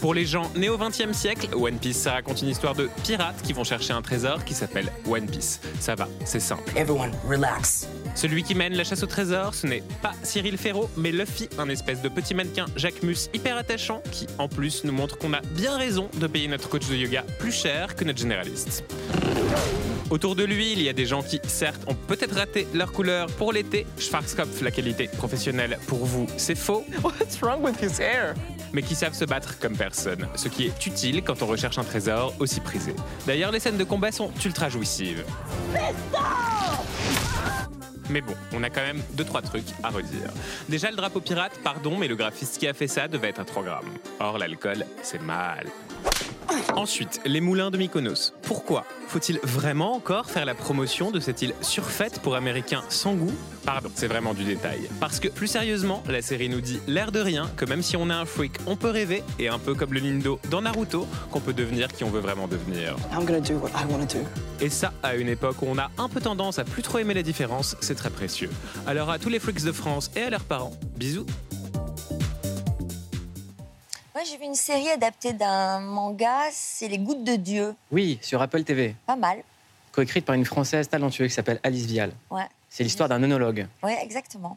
Pour 0.00 0.12
les 0.12 0.26
gens 0.26 0.50
nés 0.54 0.68
au 0.68 0.76
XXe 0.76 1.12
siècle, 1.12 1.48
One 1.54 1.78
Piece, 1.78 1.96
ça 1.96 2.12
raconte 2.12 2.42
une 2.42 2.48
histoire 2.48 2.74
de 2.74 2.90
pirates 3.02 3.40
qui 3.42 3.54
vont 3.54 3.64
chercher 3.64 3.94
un 3.94 4.02
trésor 4.02 4.44
qui 4.44 4.52
s'appelle 4.52 4.92
One 5.08 5.26
Piece. 5.26 5.60
Ça 5.80 5.94
va, 5.94 6.08
c'est 6.26 6.40
simple. 6.40 6.70
Everyone, 6.76 7.12
relax. 7.26 7.88
Celui 8.14 8.44
qui 8.44 8.54
mène 8.54 8.74
la 8.74 8.84
chasse 8.84 9.02
au 9.02 9.06
trésor, 9.06 9.54
ce 9.54 9.66
n'est 9.66 9.82
pas 10.00 10.12
Cyril 10.22 10.56
Ferraud, 10.56 10.88
mais 10.96 11.10
Luffy, 11.10 11.48
un 11.58 11.68
espèce 11.68 12.00
de 12.00 12.08
petit 12.08 12.34
mannequin 12.34 12.66
Jacques 12.76 13.02
Mus 13.02 13.28
hyper 13.34 13.56
attachant, 13.56 14.02
qui 14.12 14.26
en 14.38 14.48
plus 14.48 14.84
nous 14.84 14.92
montre 14.92 15.18
qu'on 15.18 15.32
a 15.32 15.40
bien 15.40 15.76
raison 15.76 16.08
de 16.18 16.26
payer 16.26 16.48
notre 16.48 16.68
coach 16.68 16.88
de 16.88 16.94
yoga 16.94 17.24
plus 17.38 17.52
cher 17.52 17.96
que 17.96 18.04
notre 18.04 18.20
généraliste. 18.20 18.84
Autour 20.10 20.36
de 20.36 20.44
lui, 20.44 20.72
il 20.72 20.82
y 20.82 20.88
a 20.88 20.92
des 20.92 21.06
gens 21.06 21.22
qui, 21.22 21.40
certes, 21.46 21.82
ont 21.88 21.94
peut-être 21.94 22.36
raté 22.36 22.68
leur 22.72 22.92
couleur 22.92 23.26
pour 23.26 23.52
l'été. 23.52 23.86
Schwarzkopf, 23.98 24.60
la 24.60 24.70
qualité 24.70 25.08
professionnelle 25.08 25.78
pour 25.88 26.04
vous, 26.04 26.26
c'est 26.36 26.54
faux. 26.54 26.84
What's 27.02 27.40
wrong 27.42 27.62
with 27.62 27.80
his 27.82 28.00
hair? 28.00 28.34
Mais 28.72 28.82
qui 28.82 28.94
savent 28.94 29.14
se 29.14 29.24
battre 29.24 29.58
comme 29.58 29.76
personne, 29.76 30.28
ce 30.36 30.48
qui 30.48 30.66
est 30.66 30.86
utile 30.86 31.22
quand 31.22 31.42
on 31.42 31.46
recherche 31.46 31.78
un 31.78 31.84
trésor 31.84 32.34
aussi 32.38 32.60
prisé. 32.60 32.94
D'ailleurs, 33.26 33.50
les 33.50 33.60
scènes 33.60 33.78
de 33.78 33.84
combat 33.84 34.12
sont 34.12 34.30
ultra 34.44 34.68
jouissives. 34.68 35.24
Mais 38.14 38.20
bon, 38.20 38.34
on 38.52 38.62
a 38.62 38.70
quand 38.70 38.80
même 38.80 39.02
deux 39.14 39.24
trois 39.24 39.42
trucs 39.42 39.66
à 39.82 39.88
redire. 39.88 40.30
Déjà 40.68 40.88
le 40.88 40.96
drapeau 40.96 41.20
pirate, 41.20 41.58
pardon, 41.64 41.98
mais 41.98 42.06
le 42.06 42.14
graphiste 42.14 42.58
qui 42.58 42.68
a 42.68 42.72
fait 42.72 42.86
ça 42.86 43.08
devait 43.08 43.30
être 43.30 43.40
un 43.40 43.44
programme. 43.44 43.86
Or 44.20 44.38
l'alcool, 44.38 44.86
c'est 45.02 45.20
mal. 45.20 45.66
Ensuite, 46.76 47.20
les 47.24 47.40
moulins 47.40 47.70
de 47.70 47.78
Mykonos. 47.78 48.32
Pourquoi 48.42 48.84
Faut-il 49.08 49.38
vraiment 49.42 49.94
encore 49.94 50.30
faire 50.30 50.44
la 50.44 50.54
promotion 50.54 51.10
de 51.10 51.20
cette 51.20 51.40
île 51.42 51.54
surfaite 51.60 52.20
pour 52.20 52.34
Américains 52.34 52.82
sans 52.88 53.14
goût? 53.14 53.32
Pardon, 53.64 53.90
c'est 53.94 54.06
vraiment 54.06 54.34
du 54.34 54.44
détail. 54.44 54.88
Parce 55.00 55.20
que 55.20 55.28
plus 55.28 55.46
sérieusement, 55.46 56.02
la 56.08 56.20
série 56.20 56.48
nous 56.48 56.60
dit 56.60 56.80
l'air 56.86 57.12
de 57.12 57.20
rien 57.20 57.50
que 57.56 57.64
même 57.64 57.82
si 57.82 57.96
on 57.96 58.10
est 58.10 58.14
un 58.14 58.24
freak, 58.24 58.52
on 58.66 58.76
peut 58.76 58.90
rêver, 58.90 59.22
et 59.38 59.48
un 59.48 59.58
peu 59.58 59.74
comme 59.74 59.94
le 59.94 60.00
Nindo 60.00 60.38
dans 60.50 60.62
Naruto, 60.62 61.06
qu'on 61.30 61.40
peut 61.40 61.52
devenir 61.54 61.88
qui 61.88 62.04
on 62.04 62.10
veut 62.10 62.20
vraiment 62.20 62.48
devenir. 62.48 62.96
I'm 63.12 63.24
gonna 63.24 63.40
do 63.40 63.54
what 63.54 63.70
I 63.70 63.84
wanna 63.90 64.06
do. 64.06 64.18
Et 64.60 64.68
ça, 64.68 64.92
à 65.02 65.14
une 65.14 65.28
époque 65.28 65.62
où 65.62 65.66
on 65.68 65.78
a 65.78 65.90
un 65.98 66.08
peu 66.08 66.20
tendance 66.20 66.58
à 66.58 66.64
plus 66.64 66.82
trop 66.82 66.98
aimer 66.98 67.14
la 67.14 67.22
différence, 67.22 67.76
c'est 67.80 67.94
très 67.94 68.10
précieux. 68.10 68.50
Alors 68.86 69.10
à 69.10 69.18
tous 69.18 69.28
les 69.28 69.38
freaks 69.38 69.64
de 69.64 69.72
France 69.72 70.10
et 70.16 70.22
à 70.22 70.30
leurs 70.30 70.44
parents, 70.44 70.72
bisous 70.96 71.26
j'ai 74.28 74.36
vu 74.38 74.44
une 74.44 74.54
série 74.54 74.88
adaptée 74.90 75.32
d'un 75.32 75.80
manga, 75.80 76.42
c'est 76.52 76.88
Les 76.88 76.98
Gouttes 76.98 77.24
de 77.24 77.36
Dieu. 77.36 77.74
Oui, 77.90 78.18
sur 78.22 78.40
Apple 78.40 78.62
TV, 78.64 78.94
Pas 79.06 79.16
mal. 79.16 79.42
coécrite 79.92 80.24
par 80.24 80.34
une 80.34 80.44
Française 80.44 80.88
talentueuse 80.88 81.28
qui 81.28 81.34
s'appelle 81.34 81.60
Alice 81.62 81.86
Vial. 81.86 82.12
Ouais, 82.30 82.46
C'est 82.70 82.84
l'histoire 82.84 83.08
d'un 83.08 83.22
œnologue. 83.22 83.66
ouais 83.82 83.98
exactement. 84.02 84.56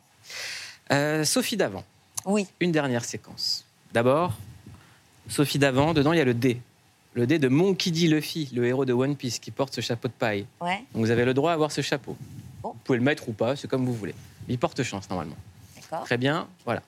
Euh, 0.91 1.23
Sophie 1.25 1.57
Davant. 1.57 1.83
Oui. 2.25 2.47
Une 2.59 2.71
dernière 2.71 3.03
séquence. 3.05 3.65
D'abord, 3.93 4.33
Sophie 5.29 5.59
Davant, 5.59 5.93
dedans 5.93 6.13
il 6.13 6.17
y 6.17 6.21
a 6.21 6.25
le 6.25 6.33
D. 6.33 6.61
Le 7.13 7.25
D 7.27 7.39
de 7.39 7.47
Monkey 7.47 7.91
D. 7.91 8.07
Luffy, 8.07 8.49
le 8.53 8.65
héros 8.67 8.85
de 8.85 8.93
One 8.93 9.15
Piece 9.15 9.39
qui 9.39 9.51
porte 9.51 9.73
ce 9.73 9.81
chapeau 9.81 10.07
de 10.07 10.13
paille. 10.13 10.45
Ouais, 10.61 10.77
Donc 10.93 11.03
vous 11.05 11.09
avez 11.11 11.25
le 11.25 11.33
droit 11.33 11.51
à 11.51 11.53
avoir 11.55 11.71
ce 11.71 11.81
chapeau. 11.81 12.15
Bon. 12.61 12.69
Vous 12.69 12.79
pouvez 12.83 12.97
le 12.99 13.03
mettre 13.03 13.27
ou 13.27 13.33
pas, 13.33 13.55
c'est 13.55 13.67
comme 13.67 13.85
vous 13.85 13.93
voulez. 13.93 14.15
Il 14.47 14.57
porte 14.59 14.81
chance 14.83 15.09
normalement. 15.09 15.35
d'accord. 15.75 16.05
Très 16.05 16.17
bien, 16.17 16.47
voilà. 16.63 16.81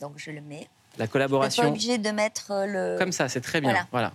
Donc 0.00 0.12
je 0.16 0.30
le 0.30 0.40
mets. 0.40 0.68
La 0.98 1.04
Vous 1.04 1.04
n'êtes 1.04 1.08
pas 1.08 1.12
collaboration. 1.12 1.68
obligé 1.68 1.98
de 1.98 2.10
mettre 2.10 2.50
euh, 2.50 2.66
le. 2.94 2.98
Comme 2.98 3.12
ça, 3.12 3.28
c'est 3.28 3.40
très 3.40 3.60
bien. 3.60 3.70
Voilà. 3.70 3.86
Voilà. 3.92 4.12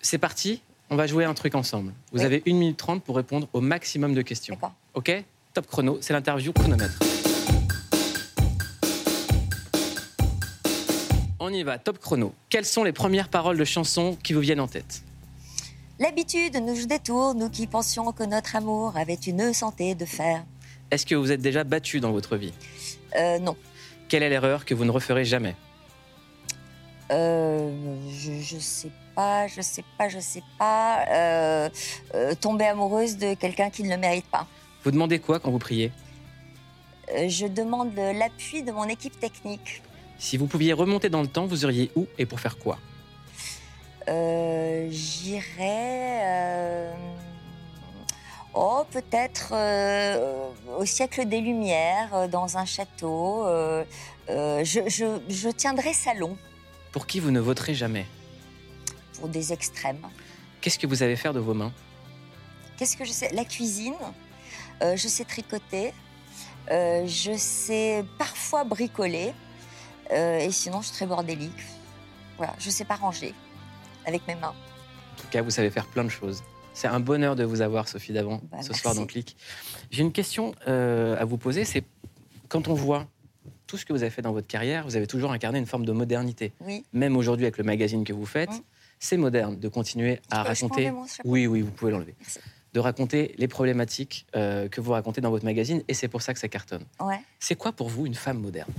C'est 0.00 0.18
parti, 0.18 0.62
on 0.90 0.96
va 0.96 1.06
jouer 1.06 1.24
un 1.24 1.34
truc 1.34 1.54
ensemble. 1.54 1.92
Vous 2.12 2.18
Oui. 2.20 2.24
avez 2.24 2.42
1 2.46 2.52
minute 2.52 2.76
30 2.76 3.02
pour 3.02 3.16
répondre 3.16 3.48
au 3.52 3.60
maximum 3.60 4.14
de 4.14 4.22
questions. 4.22 4.58
Ok 4.94 5.12
Top 5.54 5.66
chrono, 5.66 5.98
c'est 6.02 6.12
l'interview 6.12 6.52
chronomètre. 6.52 6.98
On 11.38 11.50
y 11.52 11.62
va, 11.62 11.78
top 11.78 11.98
chrono. 11.98 12.34
Quelles 12.48 12.64
sont 12.64 12.82
les 12.84 12.92
premières 12.92 13.28
paroles 13.28 13.56
de 13.58 13.64
chansons 13.64 14.16
qui 14.22 14.32
vous 14.32 14.40
viennent 14.40 14.60
en 14.60 14.68
tête? 14.68 15.02
L'habitude 15.98 16.56
nous 16.56 16.74
joue 16.74 16.86
des 16.86 16.98
tours, 16.98 17.34
nous 17.34 17.48
qui 17.48 17.66
pensions 17.66 18.12
que 18.12 18.24
notre 18.24 18.56
amour 18.56 18.96
avait 18.96 19.14
une 19.14 19.52
santé 19.54 19.94
de 19.94 20.04
fer. 20.04 20.44
Est-ce 20.90 21.06
que 21.06 21.14
vous 21.14 21.32
êtes 21.32 21.40
déjà 21.40 21.64
battu 21.64 22.00
dans 22.00 22.12
votre 22.12 22.36
vie? 22.36 22.52
Euh, 23.16 23.38
non. 23.38 23.56
Quelle 24.08 24.22
est 24.22 24.28
l'erreur 24.28 24.64
que 24.64 24.74
vous 24.74 24.84
ne 24.84 24.90
referez 24.90 25.24
jamais 25.24 25.54
Euh, 27.10 27.70
je, 28.10 28.32
je 28.40 28.58
sais 28.58 28.90
pas, 29.14 29.46
je 29.48 29.60
sais 29.60 29.84
pas, 29.98 30.08
je 30.08 30.18
sais 30.20 30.42
pas. 30.58 31.04
Euh, 31.08 31.68
euh, 32.14 32.34
tomber 32.34 32.66
amoureuse 32.66 33.16
de 33.16 33.34
quelqu'un 33.34 33.70
qui 33.70 33.82
ne 33.82 33.90
le 33.90 33.96
mérite 33.96 34.26
pas. 34.26 34.46
Vous 34.84 34.90
demandez 34.90 35.18
quoi 35.18 35.40
quand 35.40 35.50
vous 35.50 35.58
priez 35.58 35.90
Euh, 37.14 37.28
je 37.28 37.46
demande 37.46 37.94
l'appui 37.94 38.62
de 38.62 38.72
mon 38.72 38.84
équipe 38.84 39.18
technique. 39.20 39.82
Si 40.18 40.36
vous 40.36 40.46
pouviez 40.46 40.72
remonter 40.72 41.08
dans 41.08 41.22
le 41.22 41.28
temps, 41.28 41.46
vous 41.46 41.62
iriez 41.64 41.90
où 41.96 42.06
et 42.18 42.26
pour 42.26 42.40
faire 42.40 42.58
quoi 42.58 42.78
Euh, 44.08 44.88
J'irais. 44.90 46.92
Oh, 48.58 48.84
peut-être 48.90 49.50
euh, 49.52 50.48
au 50.78 50.86
siècle 50.86 51.26
des 51.26 51.42
Lumières, 51.42 52.14
euh, 52.14 52.26
dans 52.26 52.56
un 52.56 52.64
château. 52.64 53.46
euh, 53.46 53.84
euh, 54.30 54.64
je, 54.64 54.88
je, 54.88 55.20
je 55.28 55.50
tiendrai 55.50 55.92
salon 55.92 56.38
Pour 56.90 57.06
qui 57.06 57.20
vous 57.20 57.30
ne 57.30 57.38
voterez 57.38 57.74
jamais? 57.74 58.06
Pour 59.20 59.28
des 59.28 59.52
extrêmes. 59.52 60.06
Qu'est-ce 60.62 60.78
que 60.78 60.86
vous 60.86 60.94
savez 60.94 61.16
faire 61.16 61.34
de 61.34 61.38
vos 61.38 61.52
mains? 61.52 61.70
Qu'est-ce 62.78 62.96
que 62.96 63.04
je 63.04 63.12
sais? 63.12 63.30
La 63.34 63.44
cuisine. 63.44 63.94
Je 64.80 65.06
sais 65.08 65.24
tricoter. 65.24 65.92
Je 66.70 67.34
sais 67.36 68.04
parfois 68.18 68.64
bricoler. 68.64 69.32
Et 70.10 70.50
sinon, 70.50 70.80
je 70.80 70.86
suis 70.88 70.96
très 70.96 71.06
bordélique. 71.06 71.62
Voilà, 72.36 72.54
je 72.58 72.68
sais 72.70 72.84
pas 72.84 72.96
ranger 72.96 73.34
avec 74.06 74.26
mes 74.26 74.34
mains. 74.34 74.54
En 75.14 75.20
tout 75.20 75.28
cas, 75.30 75.40
vous 75.40 75.50
savez 75.50 75.70
faire 75.70 75.86
plein 75.86 76.04
de 76.04 76.10
choses. 76.10 76.42
C'est 76.76 76.88
un 76.88 77.00
bonheur 77.00 77.36
de 77.36 77.42
vous 77.44 77.62
avoir, 77.62 77.88
Sophie 77.88 78.12
Davant, 78.12 78.42
Bah, 78.50 78.58
ce 78.60 78.68
merci. 78.68 78.82
soir 78.82 78.94
dans 78.94 79.06
Clic. 79.06 79.34
J'ai 79.90 80.02
une 80.02 80.12
question 80.12 80.54
euh, 80.68 81.16
à 81.18 81.24
vous 81.24 81.38
poser. 81.38 81.64
C'est 81.64 81.82
quand 82.48 82.68
on 82.68 82.74
voit 82.74 83.06
tout 83.66 83.78
ce 83.78 83.86
que 83.86 83.94
vous 83.94 84.02
avez 84.02 84.10
fait 84.10 84.20
dans 84.20 84.32
votre 84.32 84.46
carrière, 84.46 84.84
vous 84.84 84.94
avez 84.94 85.06
toujours 85.06 85.32
incarné 85.32 85.58
une 85.58 85.64
forme 85.64 85.86
de 85.86 85.92
modernité. 85.92 86.52
Oui. 86.60 86.84
Même 86.92 87.16
aujourd'hui, 87.16 87.46
avec 87.46 87.56
le 87.56 87.64
magazine 87.64 88.04
que 88.04 88.12
vous 88.12 88.26
faites, 88.26 88.62
c'est 88.98 89.16
moderne 89.16 89.58
de 89.58 89.68
continuer 89.68 90.20
à 90.30 90.42
je 90.42 90.48
raconter. 90.48 90.92
Oui, 91.24 91.46
oui, 91.46 91.62
vous 91.62 91.70
pouvez 91.70 91.92
l'enlever. 91.92 92.14
De 92.74 92.80
raconter 92.80 93.34
les 93.38 93.48
problématiques 93.48 94.26
euh, 94.36 94.68
que 94.68 94.82
vous 94.82 94.92
racontez 94.92 95.22
dans 95.22 95.30
votre 95.30 95.46
magazine, 95.46 95.82
et 95.88 95.94
c'est 95.94 96.08
pour 96.08 96.20
ça 96.20 96.34
que 96.34 96.38
ça 96.38 96.48
cartonne. 96.48 96.84
Ouais. 97.00 97.20
C'est 97.40 97.54
quoi 97.56 97.72
pour 97.72 97.88
vous 97.88 98.04
une 98.04 98.14
femme 98.14 98.38
moderne? 98.38 98.70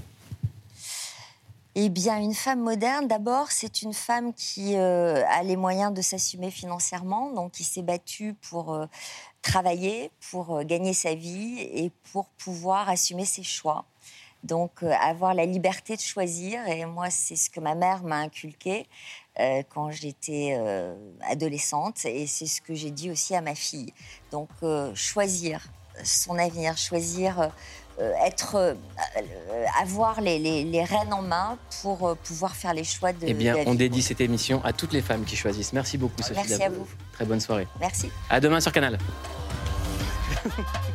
Eh 1.79 1.89
bien, 1.89 2.17
une 2.17 2.33
femme 2.33 2.61
moderne, 2.61 3.07
d'abord, 3.07 3.51
c'est 3.51 3.83
une 3.83 3.93
femme 3.93 4.33
qui 4.33 4.75
euh, 4.75 5.23
a 5.27 5.43
les 5.43 5.55
moyens 5.55 5.93
de 5.93 6.01
s'assumer 6.01 6.49
financièrement, 6.49 7.29
donc 7.29 7.51
qui 7.51 7.63
s'est 7.63 7.83
battue 7.83 8.33
pour 8.49 8.73
euh, 8.73 8.87
travailler, 9.43 10.09
pour 10.31 10.55
euh, 10.55 10.63
gagner 10.63 10.95
sa 10.95 11.13
vie 11.13 11.59
et 11.59 11.91
pour 12.11 12.29
pouvoir 12.29 12.89
assumer 12.89 13.25
ses 13.25 13.43
choix. 13.43 13.85
Donc, 14.43 14.81
avoir 14.81 15.35
la 15.35 15.45
liberté 15.45 15.95
de 15.95 16.01
choisir. 16.01 16.67
Et 16.67 16.85
moi, 16.85 17.11
c'est 17.11 17.35
ce 17.35 17.51
que 17.51 17.59
ma 17.59 17.75
mère 17.75 18.01
m'a 18.03 18.17
inculqué 18.17 18.87
quand 19.69 19.89
j'étais 19.89 20.57
adolescente. 21.21 22.05
Et 22.05 22.27
c'est 22.27 22.45
ce 22.45 22.61
que 22.61 22.75
j'ai 22.75 22.91
dit 22.91 23.09
aussi 23.09 23.35
à 23.35 23.41
ma 23.41 23.55
fille. 23.55 23.91
Donc, 24.31 24.49
choisir 24.93 25.67
son 26.03 26.37
avenir, 26.37 26.77
choisir. 26.77 27.51
Euh, 27.99 28.11
être, 28.25 28.55
euh, 28.55 28.73
euh, 29.17 29.65
avoir 29.81 30.21
les, 30.21 30.37
les- 30.39 30.63
les 30.63 30.83
rênes 30.83 31.11
en 31.13 31.21
main 31.21 31.57
pour 31.81 32.07
euh, 32.07 32.15
pouvoir 32.15 32.55
faire 32.55 32.73
les 32.73 32.83
choix 32.83 33.11
de 33.13 33.25
Eh 33.27 33.33
bien, 33.33 33.53
de 33.53 33.57
la 33.59 33.63
on 33.67 33.71
vie. 33.71 33.77
dédie 33.77 34.01
cette 34.01 34.21
émission 34.21 34.61
à 34.63 34.71
toutes 34.73 34.93
les 34.93 35.01
femmes 35.01 35.25
qui 35.25 35.35
choisissent. 35.35 35.73
Merci 35.73 35.97
beaucoup, 35.97 36.21
Sophie 36.21 36.33
Merci 36.35 36.63
à 36.63 36.69
vous. 36.69 36.87
Très 37.13 37.25
bonne 37.25 37.39
soirée. 37.39 37.67
Merci. 37.79 38.11
À 38.29 38.39
demain 38.39 38.59
sur 38.61 38.71
Canal. 38.71 38.97